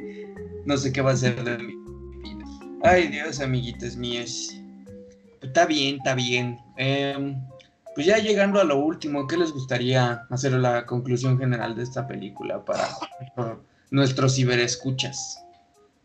[0.66, 1.74] no sé qué va a ser de mi
[2.22, 2.44] vida.
[2.84, 4.57] Ay, Dios, amiguitos míos.
[5.42, 6.58] Está bien, está bien.
[6.76, 7.40] Em,
[7.94, 12.06] pues ya llegando a lo último, ¿qué les gustaría hacer la conclusión general de esta
[12.06, 12.88] película para,
[13.90, 15.44] nuestros ciberescuchas?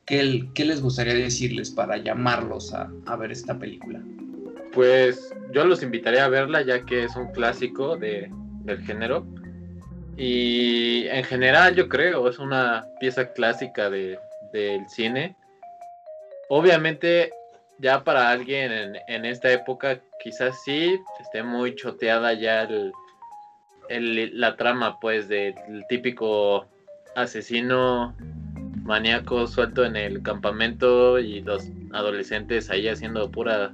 [0.05, 4.01] ¿Qué, ¿Qué, les gustaría decirles para llamarlos a, a, ver esta película?
[4.73, 8.29] Pues yo los invitaría a verla ya que es un clásico de,
[8.63, 9.25] del género.
[10.17, 14.19] Y en general yo creo es una pieza clásica de,
[14.51, 15.35] del cine.
[16.49, 17.31] Obviamente
[17.79, 22.91] ya para alguien en, esta época quizás sí esté muy choteada ya el,
[24.39, 25.55] la trama pues del
[25.89, 26.65] típico
[27.15, 28.15] asesino
[28.83, 33.73] maníaco suelto en el campamento y los adolescentes ahí haciendo pura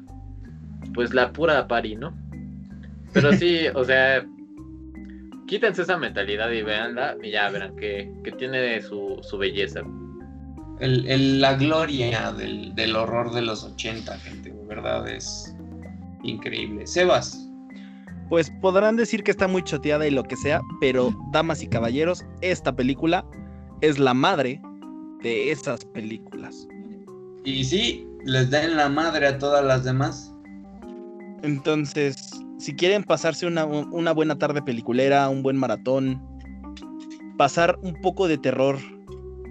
[0.93, 2.14] pues la pura pari, ¿no?
[3.14, 4.26] Pero sí, o sea,
[5.47, 9.84] quítense esa mentalidad y véanla y ya verán que, tiene su, su belleza
[10.80, 15.54] la gloria del, horror de los 80, gente, verdad es
[16.24, 16.88] increíble.
[16.88, 17.46] Sebas.
[18.30, 22.24] Pues podrán decir que está muy choteada y lo que sea, pero damas y caballeros,
[22.42, 23.26] esta película
[23.82, 24.62] es la madre
[25.24, 26.68] de esas películas.
[27.44, 30.34] Y sí, les den la madre a todas las demás.
[31.42, 36.22] Entonces, si quieren pasarse una, una buena tarde peliculera, un buen maratón,
[37.38, 38.78] pasar un poco de terror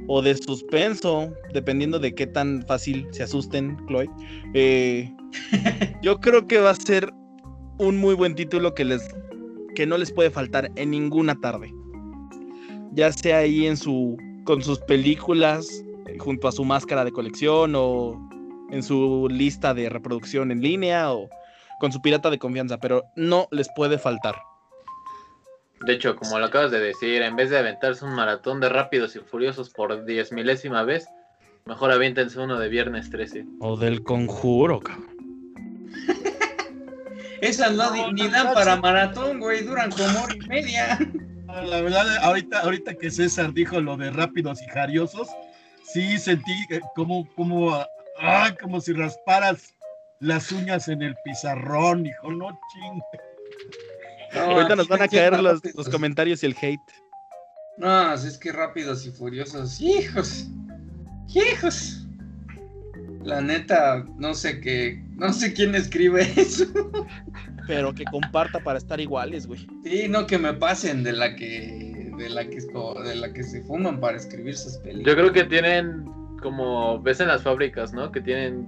[0.09, 4.09] o de suspenso, dependiendo de qué tan fácil se asusten, Chloe.
[4.55, 5.13] Eh,
[6.03, 7.13] yo creo que va a ser
[7.79, 9.07] un muy buen título que les
[9.75, 11.73] que no les puede faltar en ninguna tarde.
[12.93, 17.75] Ya sea ahí en su con sus películas eh, junto a su máscara de colección
[17.77, 18.19] o
[18.71, 21.29] en su lista de reproducción en línea o
[21.81, 24.35] con su pirata de confianza, pero no les puede faltar.
[25.87, 29.15] De hecho, como lo acabas de decir, en vez de aventarse un maratón de rápidos
[29.17, 31.07] y furiosos por diez milésima vez,
[31.67, 33.45] mejor aviéntense uno de viernes 13.
[33.61, 35.17] O del conjuro, cabrón.
[37.41, 40.99] Esas no, ni dan para maratón, güey, duran como hora y media.
[41.47, 45.29] La verdad, ahorita, ahorita que César dijo lo de rápidos y jariosos,
[45.83, 46.53] sí sentí
[46.95, 47.73] como, como,
[48.21, 49.75] ah, como si rasparas
[50.21, 53.03] las uñas en el pizarrón, hijo, no chingue.
[54.35, 55.61] Ahorita nos van a caer los,
[55.91, 56.81] comentarios y el hate.
[57.79, 59.81] No, es que rápidos y furiosos.
[59.81, 60.47] Hijos.
[61.29, 62.07] Hijos.
[63.23, 65.03] La neta, no sé qué.
[65.17, 66.65] No sé quién escribe eso.
[67.67, 69.67] Pero que comparta para estar iguales, güey.
[69.85, 72.13] Sí, no que me pasen de la que.
[72.19, 75.07] De la que, de la que se fuman para escribir sus películas.
[75.07, 76.05] Yo creo que tienen
[76.43, 77.01] como.
[77.01, 78.11] Ves en las fábricas, ¿no?
[78.11, 78.67] Que tienen.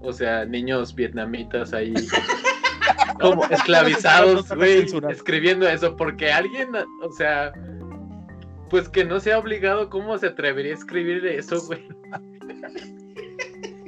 [0.00, 1.92] O sea, niños vietnamitas ahí.
[3.20, 7.52] como esclavizados, güey, escribiendo eso, porque alguien, o sea,
[8.70, 11.86] pues que no sea obligado, ¿cómo se atrevería a escribir eso, güey?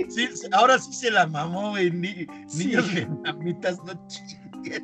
[0.08, 4.82] Sí, ahora sí se la mamó, güey, Ni, niños vietnamitas, no chingues.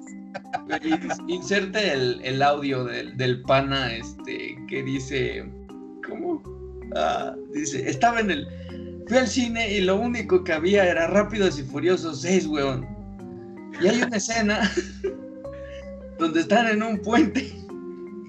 [1.27, 5.45] Inserte el, el audio del, del, pana, este, que dice,
[6.07, 6.43] ¿cómo?
[6.95, 8.49] Ah, dice, estaba en el,
[9.09, 12.96] fui al cine y lo único que había era Rápidos y Furiosos 6, weón.
[13.81, 14.73] Y hay una escena
[16.19, 17.53] donde están en un puente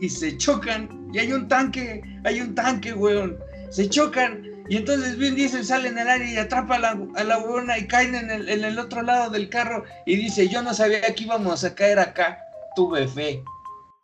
[0.02, 3.38] y se chocan y hay un tanque, hay un tanque, weón.
[3.70, 7.24] Se chocan y entonces Vin Diesel sale en el aire y atrapa a la, a
[7.24, 10.62] la weona y caen en el, en el otro lado del carro y dice, yo
[10.62, 12.40] no sabía que íbamos a caer acá,
[12.76, 13.44] tuve fe.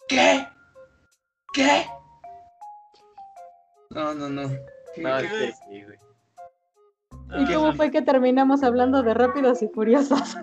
[0.07, 0.47] ¿Qué?
[1.53, 1.85] ¿Qué?
[3.89, 4.49] No, no, no.
[4.97, 6.02] No, es que sí, güey.
[7.39, 10.35] ¿Y cómo fue que terminamos hablando de Rápidos y Furiosos?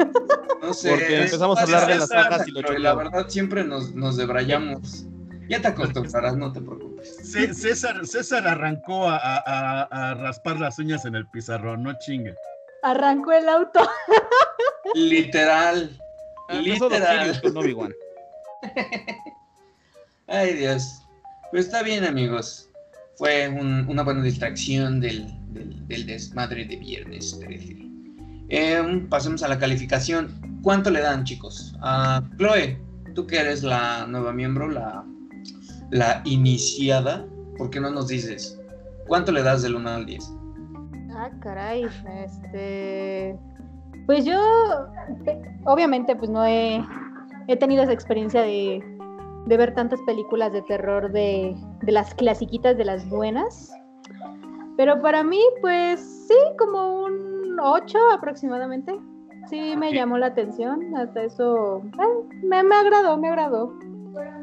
[0.63, 0.91] No sé.
[0.91, 3.13] Porque empezamos a hablar de las sagas y lo pero La chocamos.
[3.13, 5.07] verdad siempre nos, nos debrayamos.
[5.49, 7.17] Ya te acostumbrarás, no te preocupes.
[7.25, 11.93] Cé- César, César arrancó a, a- a- a raspar las uñas en el pizarrón, no
[11.99, 12.35] chingue.
[12.83, 13.81] Arrancó el auto.
[14.95, 15.99] Literal.
[16.49, 17.41] Ah, Literal.
[17.75, 17.95] Con.
[20.29, 21.03] Ay, Dios.
[21.51, 22.69] Pues está bien, amigos.
[23.17, 27.77] Fue un- una buena distracción del, del- del desmadre de viernes 13.
[28.49, 30.29] Em, pasemos a la calificación.
[30.63, 31.77] ¿Cuánto le dan, chicos?
[31.81, 32.79] A Chloe,
[33.15, 35.05] tú que eres la nueva miembro, la,
[35.91, 37.25] la iniciada,
[37.57, 38.61] ¿por qué no nos dices?
[39.07, 40.33] ¿Cuánto le das del 1 al 10?
[41.13, 41.85] Ah, caray.
[42.25, 43.39] Este.
[44.07, 44.41] Pues yo,
[45.27, 46.83] eh, obviamente, pues no he,
[47.49, 48.83] he tenido esa experiencia de,
[49.47, 53.73] de ver tantas películas de terror de, de las clasiquitas de las buenas.
[54.81, 58.99] Pero para mí, pues sí, como un 8 aproximadamente.
[59.51, 60.97] Sí, me llamó la atención.
[60.97, 63.75] Hasta eso, eh, me, me agradó, me agradó.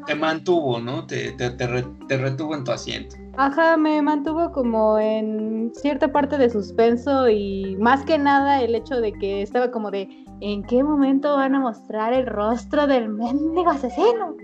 [0.06, 1.04] Te mantuvo, ¿no?
[1.08, 3.16] Te, te, te re- te retuvo en tu asiento.
[3.36, 9.00] Ajá, me mantuvo como en cierta parte de suspenso y más que nada el hecho
[9.00, 10.08] de que estaba como de
[10.40, 14.36] ¿en qué momento van a mostrar el rostro del mendigo asesino?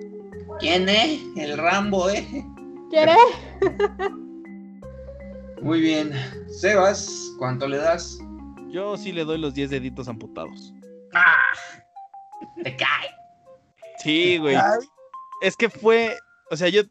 [0.59, 1.21] ¿Quién es?
[1.37, 2.27] El Rambo, ¿eh?
[2.91, 3.17] ¿Quieres?
[5.65, 6.13] Muy bien.
[6.49, 8.19] Sebas, ¿cuánto le das?
[8.71, 10.73] Yo sí le doy los 10 deditos amputados.
[12.63, 13.09] Te cae.
[13.99, 14.57] Sí, güey.
[15.43, 16.15] Es que fue.
[16.51, 16.83] O sea, yo.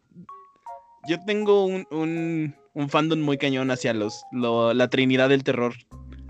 [1.07, 5.73] Yo tengo un, un, un fandom muy cañón hacia los, lo- la trinidad del terror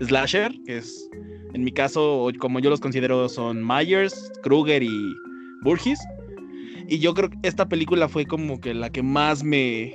[0.00, 1.08] slasher, que es.
[1.54, 5.14] En mi caso, como yo los considero, son Myers, Kruger y
[5.62, 6.00] Burgess.
[6.88, 9.94] Y yo creo que esta película fue como que la que más me.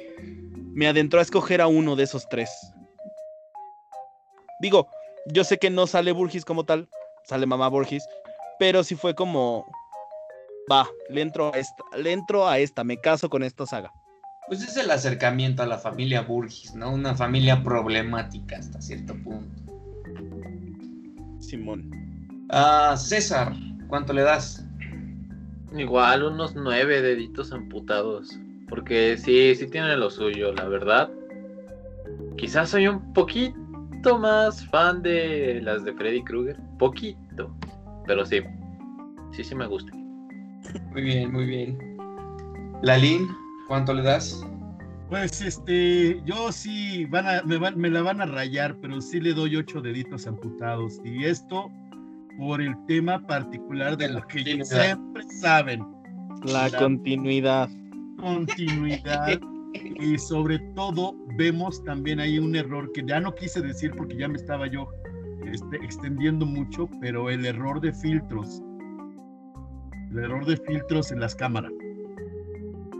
[0.80, 2.50] Me adentró a escoger a uno de esos tres.
[4.62, 4.88] Digo,
[5.26, 6.88] yo sé que no sale Burgess como tal,
[7.26, 8.08] sale mamá Burgess,
[8.60, 9.66] pero sí fue como,
[10.72, 13.92] va, le entro a esta, le entro a esta, me caso con esta saga.
[14.48, 16.94] Pues es el acercamiento a la familia Burgess, ¿no?
[16.94, 19.62] Una familia problemática hasta cierto punto.
[21.42, 21.92] Simón.
[22.52, 23.52] Ah, César,
[23.90, 24.66] ¿cuánto le das?
[25.76, 28.40] Igual unos nueve deditos amputados.
[28.70, 31.10] Porque sí, sí tienen lo suyo, la verdad.
[32.38, 36.58] Quizás soy un poquito más fan de las de Freddy Krueger.
[36.78, 37.54] Poquito.
[38.06, 38.42] Pero sí.
[39.32, 39.92] Sí, sí me gusta.
[40.92, 41.78] Muy bien, muy bien.
[42.82, 43.28] Lalín,
[43.68, 44.46] ¿cuánto le das?
[45.10, 49.20] Pues este, yo sí, van a, me, van- me la van a rayar, pero sí
[49.20, 51.00] le doy ocho deditos amputados.
[51.04, 51.70] Y esto
[52.38, 55.84] por el tema particular de lo que siempre saben,
[56.44, 57.70] La La- continuidad.
[58.20, 59.40] Continuidad.
[59.74, 64.28] y sobre todo vemos también ahí un error que ya no quise decir porque ya
[64.28, 64.88] me estaba yo
[65.46, 68.62] este, extendiendo mucho, pero el error de filtros.
[70.12, 71.72] El error de filtros en las cámaras.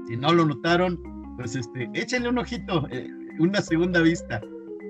[0.08, 1.00] Si no lo notaron,
[1.38, 3.08] pues este, échenle un ojito, eh,
[3.40, 4.42] una segunda vista.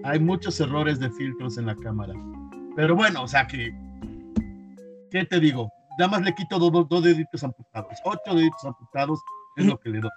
[0.03, 2.13] Hay muchos errores de filtros en la cámara.
[2.75, 3.73] Pero bueno, o sea que,
[5.11, 5.69] ¿qué te digo?
[5.97, 7.97] Nada más le quito dos, dos deditos amputados.
[8.05, 9.19] Ocho deditos amputados
[9.56, 10.12] es lo que le doy.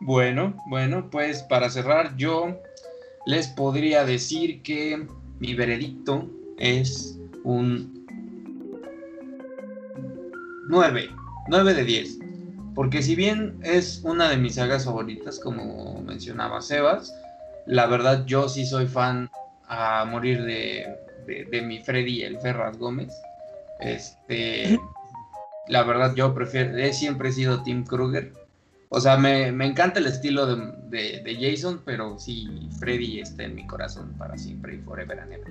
[0.00, 2.56] Bueno, bueno, pues para cerrar yo
[3.26, 5.06] les podría decir que
[5.38, 6.28] mi veredicto
[6.58, 8.06] es un
[10.68, 11.10] 9,
[11.48, 12.18] 9 de 10.
[12.74, 17.14] Porque si bien es una de mis sagas favoritas, como mencionaba Sebas,
[17.66, 19.28] la verdad yo sí soy fan
[19.66, 20.86] a morir de,
[21.26, 23.12] de, de mi Freddy el Ferraz Gómez.
[23.80, 24.78] Este,
[25.70, 28.32] la verdad yo prefiero, he siempre sido Tim Kruger.
[28.92, 33.44] O sea, me, me encanta el estilo de, de- de Jason, pero sí, Freddy está
[33.44, 35.48] en mi corazón para siempre y forever and ever.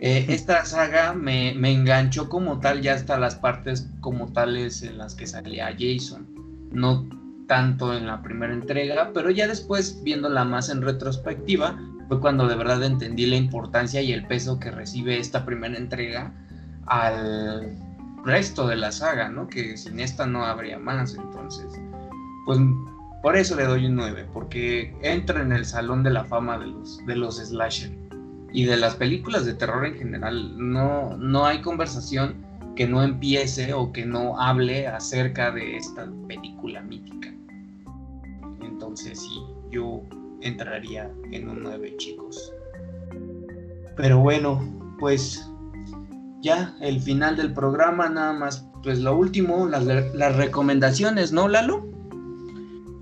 [0.00, 4.98] Eh, esta saga me, me enganchó como tal ya hasta las partes como tales en
[4.98, 6.26] las que salía Jason.
[6.70, 7.08] No
[7.46, 11.78] tanto en la primera entrega, pero ya después, viéndola más en retrospectiva,
[12.08, 16.34] fue cuando de verdad entendí la importancia y el peso que recibe esta primera entrega
[16.86, 17.74] al
[18.24, 19.48] resto de la saga, ¿no?
[19.48, 21.72] Que sin esta no habría más, entonces
[22.44, 22.58] pues
[23.22, 26.68] por eso le doy un 9, porque entra en el salón de la fama de
[26.68, 27.90] los, de los slasher
[28.52, 30.54] y de las películas de terror en general.
[30.56, 32.36] No, no hay conversación
[32.74, 37.28] que no empiece o que no hable acerca de esta película mítica.
[38.98, 40.02] sé si yo
[40.40, 42.52] entraría en un 9, chicos.
[43.96, 44.60] Pero bueno,
[44.98, 45.50] pues
[46.40, 51.86] ya el final del programa, nada más, pues lo último, las, las recomendaciones, ¿no, Lalo?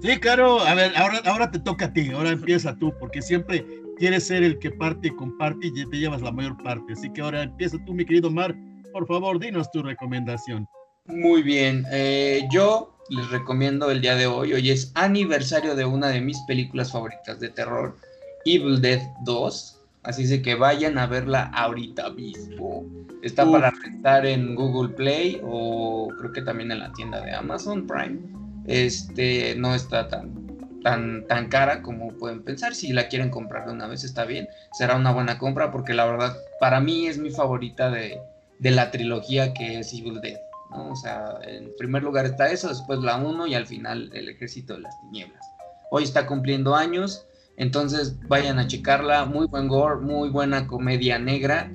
[0.03, 3.67] Sí, claro, a ver, ahora, ahora te toca a ti, ahora empieza tú, porque siempre
[3.97, 6.93] quieres ser el que parte y comparte y te llevas la mayor parte.
[6.93, 8.55] Así que ahora empieza tú, mi querido Mar,
[8.93, 10.69] por favor, dinos tu recomendación.
[11.07, 16.09] Muy bien, eh, yo les recomiendo el día de hoy, hoy es aniversario de una
[16.09, 17.97] de mis películas favoritas de terror,
[18.45, 19.76] Evil Dead 2,
[20.07, 22.85] así que vayan a verla ahorita mismo.
[23.23, 27.87] Está para rentar en Google Play o creo que también en la tienda de Amazon
[27.87, 28.21] Prime.
[28.67, 30.47] Este no está tan
[30.83, 32.75] tan, tan cara como pueden pensar.
[32.75, 36.07] Si la quieren comprar de una vez está bien, será una buena compra porque la
[36.07, 38.21] verdad para mí es mi favorita de,
[38.61, 40.39] de la trilogía que es Evil Dead.
[40.71, 40.93] ¿no?
[40.93, 44.75] O sea, en primer lugar está eso, después la 1 y al final el ejército
[44.75, 45.45] de las tinieblas.
[45.91, 47.27] Hoy está cumpliendo años,
[47.57, 51.71] entonces vayan a checarla, muy buen gore, muy buena comedia negra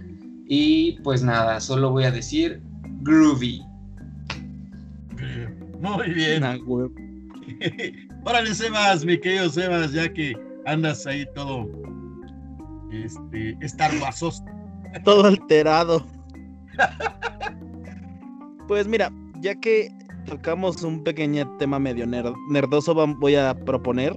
[0.45, 2.61] y pues nada, solo voy a decir
[3.01, 3.61] groovy.
[5.79, 6.43] Muy bien.
[8.23, 10.35] Órale, Sebas, mi querido Sebas, ya que
[10.67, 11.67] andas ahí todo
[12.91, 14.43] este, estar guasos.
[15.05, 16.05] Todo alterado.
[18.67, 19.09] pues mira,
[19.39, 19.89] ya que
[20.25, 24.13] tocamos un pequeño tema medio nerdoso, voy a proponer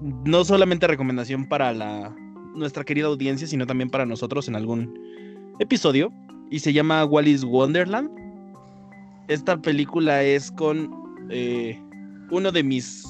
[0.00, 2.14] no solamente recomendación para la
[2.54, 4.92] nuestra querida audiencia, sino también para nosotros en algún
[5.58, 6.12] episodio.
[6.50, 8.10] Y se llama Wallis Wonderland.
[9.28, 10.90] Esta película es con
[11.30, 11.80] eh,
[12.30, 13.04] uno de mis,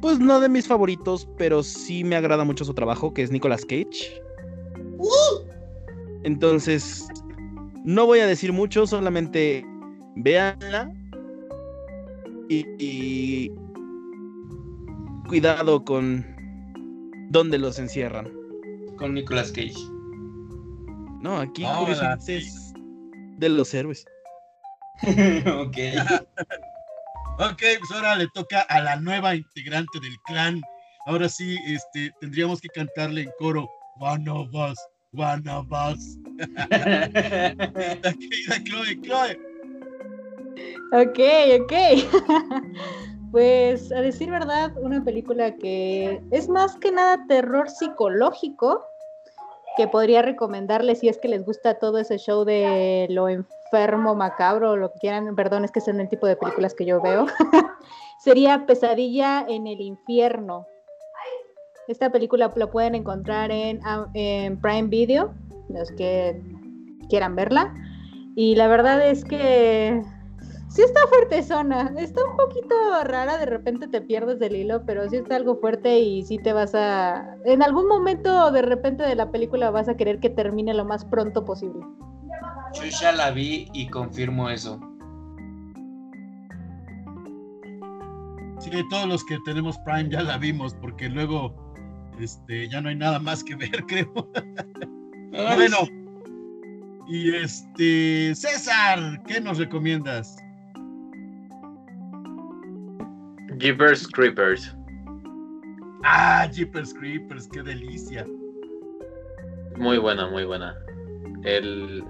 [0.00, 3.64] pues no de mis favoritos, pero sí me agrada mucho su trabajo, que es Nicolas
[3.64, 4.22] Cage.
[6.24, 7.08] Entonces,
[7.84, 9.64] no voy a decir mucho, solamente
[10.16, 10.92] véanla
[12.48, 13.50] y,
[15.28, 16.24] cuidado con
[17.32, 18.30] dónde los encierran.
[18.98, 19.74] Con Nicolas Cage.
[21.22, 22.72] No, aquí curiosamente es
[23.38, 24.04] de los héroes.
[25.02, 25.76] ok.
[27.38, 30.60] ok, pues ahora le toca a la nueva integrante del clan.
[31.06, 33.68] Ahora sí, este, tendríamos que cantarle en coro
[33.98, 34.78] One of Us,
[35.14, 36.18] One of Us.
[36.58, 39.40] la querida Chloe, Chloe.
[40.92, 41.18] Ok,
[41.62, 41.72] ok.
[43.32, 48.86] pues a decir verdad, una película que es más que nada terror psicológico
[49.76, 54.76] que podría recomendarles si es que les gusta todo ese show de lo enfermo, macabro,
[54.76, 57.26] lo que quieran, perdón, es que son el tipo de películas que yo veo,
[58.22, 60.66] sería Pesadilla en el infierno.
[61.88, 63.80] Esta película la pueden encontrar en,
[64.12, 65.32] en Prime Video,
[65.70, 66.40] los que
[67.08, 67.74] quieran verla.
[68.36, 70.02] Y la verdad es que
[70.72, 75.08] sí está fuerte zona, está un poquito rara, de repente te pierdes del hilo, pero
[75.08, 77.36] sí está algo fuerte y sí te vas a...
[77.44, 81.04] En algún momento de repente de la película vas a querer que termine lo más
[81.04, 81.84] pronto posible.
[82.74, 84.80] Yo ya la vi y confirmo eso.
[88.60, 91.54] Sí, todos los que tenemos Prime ya la vimos, porque luego
[92.18, 94.10] este, ya no hay nada más que ver, creo.
[95.32, 95.76] bueno,
[97.08, 100.41] y este, César, ¿qué nos recomiendas?
[103.62, 104.74] Jeepers Creepers.
[106.02, 108.26] Ah, Jeepers Creepers, qué delicia.
[109.76, 110.76] Muy buena, muy buena.
[111.44, 112.02] El,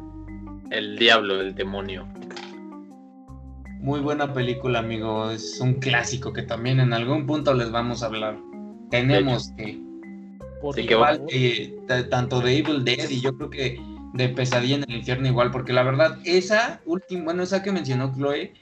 [0.71, 2.09] el diablo, el demonio.
[3.81, 5.31] Muy buena película, amigo.
[5.31, 8.39] Es un clásico que también en algún punto les vamos a hablar.
[8.91, 9.79] Tenemos que.
[10.79, 11.77] igual, eh,
[12.09, 13.79] tanto de Evil Dead y yo creo que
[14.15, 18.11] de Pesadilla en el Infierno igual, porque la verdad, esa última, bueno, esa que mencionó
[18.15, 18.55] Chloe,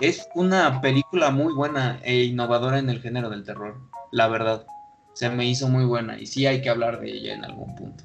[0.00, 3.80] es una película muy buena e innovadora en el género del terror,
[4.12, 4.66] la verdad.
[5.14, 8.04] Se me hizo muy buena y sí hay que hablar de ella en algún punto.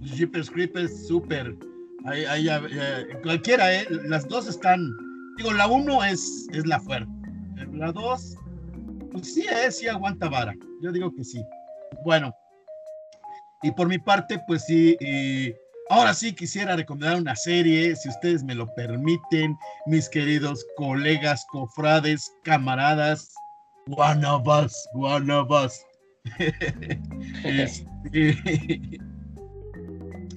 [0.00, 1.54] Jeepers Creepers, súper.
[3.22, 3.86] cualquiera, ¿eh?
[4.04, 4.90] las dos están.
[5.36, 7.12] Digo, la uno es, es la fuerte.
[7.72, 8.36] La dos,
[9.12, 10.54] pues sí, eh, sí aguanta vara.
[10.82, 11.44] Yo digo que sí.
[12.04, 12.34] Bueno,
[13.62, 14.96] y por mi parte, pues sí,
[15.90, 22.32] ahora sí quisiera recomendar una serie, si ustedes me lo permiten, mis queridos colegas, cofrades,
[22.44, 23.34] camaradas,
[23.86, 25.84] one of us, one of us.
[27.44, 28.80] Este,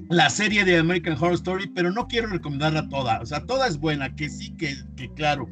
[0.09, 3.77] la serie de American Horror Story, pero no quiero recomendarla toda, o sea, toda es
[3.77, 5.47] buena, que sí, que, que claro,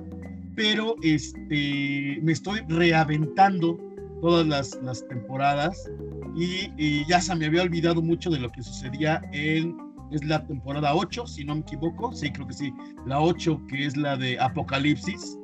[0.55, 3.79] pero este, me estoy reaventando
[4.21, 4.45] todas
[4.81, 5.89] las, temporadas
[6.35, 9.77] y, ya se me había olvidado mucho de lo que sucedía en,
[10.11, 12.73] es la temporada 8, si no me equivoco, sí, creo que sí,
[13.05, 15.37] la 8 que es la de Apocalipsis.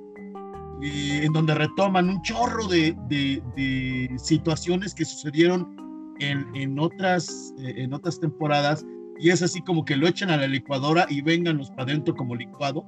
[0.82, 5.76] en donde retoman un chorro de, situaciones que sucedieron
[6.20, 8.86] en, otras, eh, en otras temporadas
[9.20, 12.36] y es así como que lo echan a la licuadora y vénganos para adentro como
[12.36, 12.86] licuado.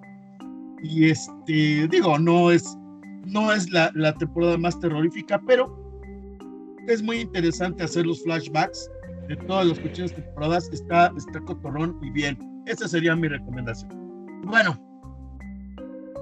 [0.83, 2.77] Y este, digo, no es,
[3.25, 5.87] no es la, la temporada más terrorífica, pero
[6.87, 8.89] es muy interesante hacer los flashbacks
[9.27, 10.69] de todas las cuestiones temporadas.
[10.71, 12.37] Está, está cotorrón y bien.
[12.65, 13.89] Esa sería mi recomendación.
[14.43, 14.77] Bueno,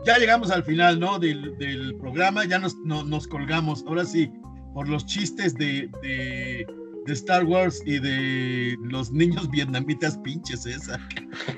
[0.05, 1.17] ya llegamos al final, ¿no?
[1.19, 3.83] Del, del programa, ya nos, nos colgamos.
[3.87, 4.31] Ahora sí,
[4.73, 6.67] por los chistes de, de,
[7.05, 10.99] de, Star Wars y de los niños vietnamitas pinches esa.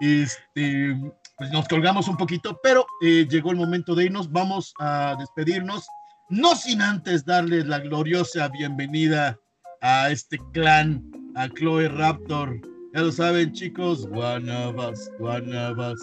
[0.00, 0.96] este,
[1.36, 4.30] pues nos colgamos un poquito, pero eh, llegó el momento de irnos.
[4.32, 5.86] Vamos a despedirnos,
[6.30, 9.38] no sin antes darles la gloriosa bienvenida
[9.82, 11.02] a este clan,
[11.34, 12.60] a Chloe Raptor.
[12.94, 16.00] Ya lo saben, chicos, one of us, one of us.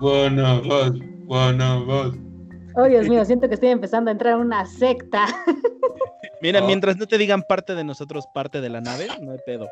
[0.00, 2.14] One of us, one of us.
[2.76, 5.26] Oh, Dios mío, siento que estoy empezando a entrar en una secta.
[6.42, 6.66] Mira, oh.
[6.66, 9.66] mientras no te digan parte de nosotros, parte de la nave, no hay pedo.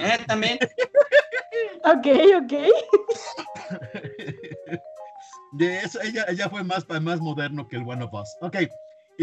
[0.00, 0.58] Eh, también.
[1.84, 2.06] ok,
[2.42, 2.52] ok.
[5.52, 8.28] De eso, ella, ella fue más, más moderno que el One of Us.
[8.40, 8.56] Ok,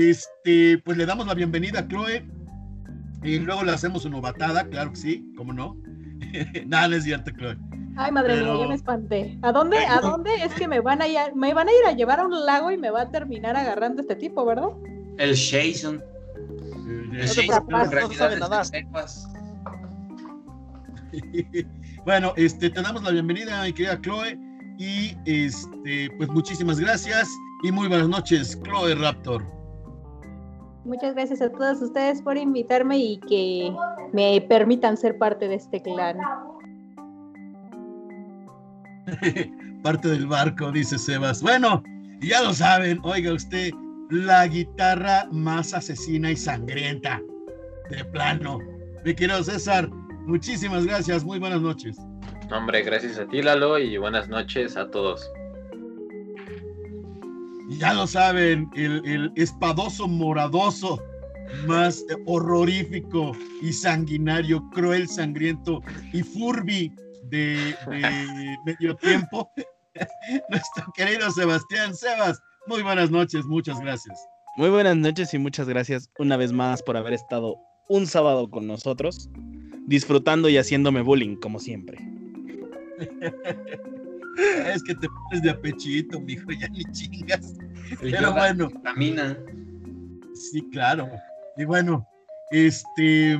[0.08, 2.26] este, pues le damos la bienvenida a Chloe
[3.24, 5.76] y luego le hacemos una batada, claro que sí, ¿cómo no?
[6.68, 7.58] Nada, no es cierto, Chloe.
[7.98, 9.38] Ay, madre mía, yo me espanté.
[9.42, 9.78] ¿A dónde?
[9.78, 10.34] ¿A dónde?
[10.42, 12.72] Es que me van a ir, me van a ir a llevar a un lago
[12.72, 14.70] y me va a terminar agarrando este tipo, ¿verdad?
[15.18, 16.02] El Jason.
[17.12, 18.62] El Jason, no sabe nada.
[22.06, 24.40] bueno, este, te damos la bienvenida, mi querida Chloe,
[24.78, 27.28] y este, pues muchísimas gracias
[27.64, 29.59] y muy buenas noches, Chloe Raptor.
[30.86, 33.76] Muchas gracias a todos ustedes por invitarme y que
[34.14, 36.18] me permitan ser parte de este clan.
[39.84, 41.42] Parte del barco, dice Sebas.
[41.42, 41.82] Bueno,
[42.20, 43.72] ya lo saben, oiga usted,
[44.10, 47.22] la guitarra más asesina y sangrienta.
[47.90, 48.60] De plano.
[49.06, 49.90] Mi querido César,
[50.26, 51.98] muchísimas gracias, muy buenas noches.
[52.52, 55.32] Hombre, gracias a ti, Lalo, y buenas noches a todos.
[57.70, 61.00] Ya lo saben, el, el espadoso moradoso
[61.68, 65.82] más horrorífico y sanguinario, cruel, sangriento
[66.14, 66.92] y furby
[67.30, 67.76] de,
[68.66, 69.50] medio tiempo.
[70.50, 74.20] Nuestro querido Sebastián Sebas, muy buenas noches, muchas gracias.
[74.58, 77.58] Muy buenas noches y muchas gracias una vez más por haber estado
[77.88, 79.30] un sábado con nosotros,
[79.88, 81.98] disfrutando y haciéndome bullying como siempre.
[84.74, 87.56] es que te pones de apechito, mijo, ya ni chingas.
[88.00, 88.70] Pero bueno.
[88.84, 89.38] Camina.
[90.34, 91.10] Sí, claro.
[91.58, 92.08] Y bueno,
[92.52, 93.38] este,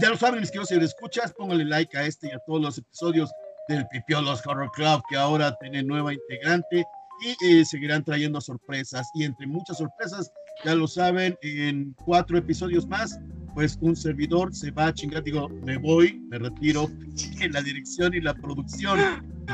[0.00, 3.30] ya lo saben, mis queridos escuchas, pónganle like a este y a todos los episodios
[3.68, 6.84] del Pipiolos Horror Club, que ahora tiene nueva integrante
[7.22, 9.08] y eh, seguirán trayendo sorpresas.
[9.14, 10.32] Y entre muchas sorpresas,
[10.64, 13.18] ya lo saben, en cuatro episodios más,
[13.54, 16.88] pues un servidor se va a chingar, digo, me voy, me retiro
[17.40, 18.98] en la dirección y la producción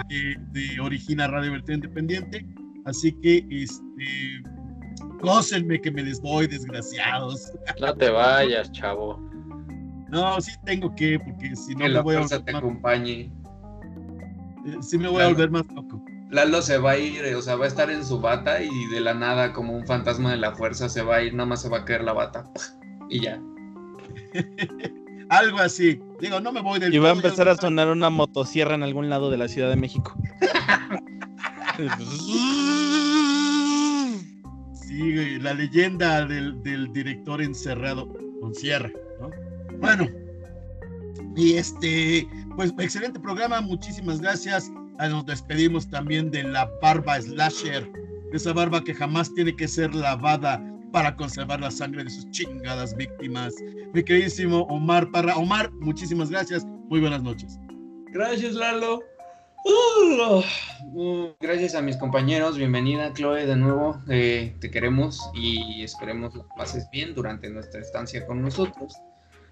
[0.08, 2.46] de, de Origina Radio Vertido Independiente.
[2.84, 4.42] Así que, este,
[5.20, 7.52] Cósenme que me les voy, desgraciados.
[7.80, 9.18] No te vayas, chavo.
[10.08, 13.32] No, sí tengo que, porque si no que me voy a te acompañe.
[14.66, 16.02] Eh, sí me voy a volver más loco.
[16.30, 19.00] Lalo se va a ir, o sea, va a estar en su bata y de
[19.00, 21.68] la nada, como un fantasma de la fuerza, se va a ir, nada más se
[21.68, 22.44] va a caer la bata.
[23.08, 23.40] Y ya.
[25.28, 26.00] Algo así.
[26.20, 29.10] Digo, no me voy del Y va a empezar a sonar una motosierra en algún
[29.10, 30.16] lado de la Ciudad de México.
[34.72, 36.62] Sí, la leyenda del,
[36.92, 38.08] director encerrado
[38.40, 38.90] con Sierra,
[39.20, 39.30] ¿no?
[39.78, 40.08] Bueno,
[41.36, 42.26] y este,
[42.56, 44.70] pues excelente programa, muchísimas gracias.
[44.98, 47.86] Nos despedimos también de la barba slasher,
[48.32, 50.64] esa barba que jamás tiene que ser lavada
[50.96, 53.52] para conservar la sangre de sus chingadas víctimas.
[53.92, 55.36] Mi queridísimo Omar Parra.
[55.36, 56.64] Omar, muchísimas gracias.
[56.88, 57.58] Muy buenas noches.
[58.12, 59.02] Gracias, Lalo.
[60.94, 66.40] Uh, gracias a mis compañeros, bienvenida Chloe de nuevo, eh, te queremos y esperemos que
[66.56, 68.94] pases bien durante nuestra estancia con nosotros.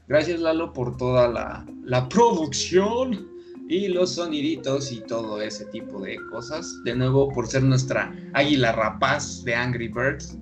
[0.09, 3.29] Gracias Lalo por toda la, la producción
[3.69, 6.75] y los soniditos y todo ese tipo de cosas.
[6.85, 10.39] De nuevo por ser nuestra águila rapaz de Angry Birds.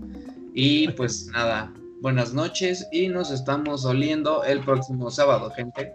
[0.54, 1.72] Y pues nada,
[2.02, 5.92] buenas noches y nos estamos oliendo el próximo sábado, gente.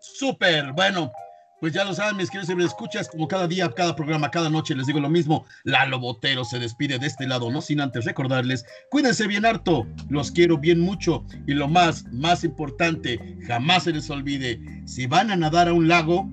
[0.00, 1.10] Súper, bueno,
[1.60, 4.86] pues ya lo saben, mis queridos escuchas, como cada día, cada programa, cada noche les
[4.86, 5.46] digo lo mismo.
[5.64, 10.30] Lalo Botero se despide de este lado, no sin antes recordarles, cuídense bien harto, los
[10.30, 15.36] quiero bien mucho y lo más, más importante, jamás se les olvide, si van a
[15.36, 16.28] nadar a un lago,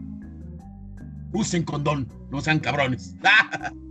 [1.32, 3.16] usen condón, no sean cabrones.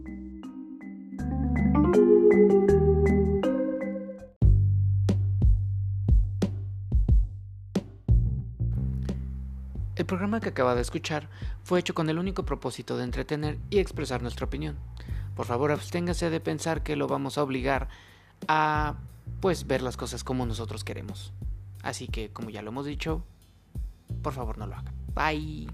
[10.01, 11.29] El programa que acaba de escuchar
[11.63, 14.79] fue hecho con el único propósito de entretener y expresar nuestra opinión.
[15.37, 17.91] Por favor, absténgase de pensar que lo vamos a obligar
[18.49, 18.95] a
[19.43, 21.35] pues ver las cosas como nosotros queremos.
[21.83, 23.27] Así que, como ya lo hemos dicho,
[24.23, 24.95] por favor no lo hagan.
[25.15, 25.69] Bye.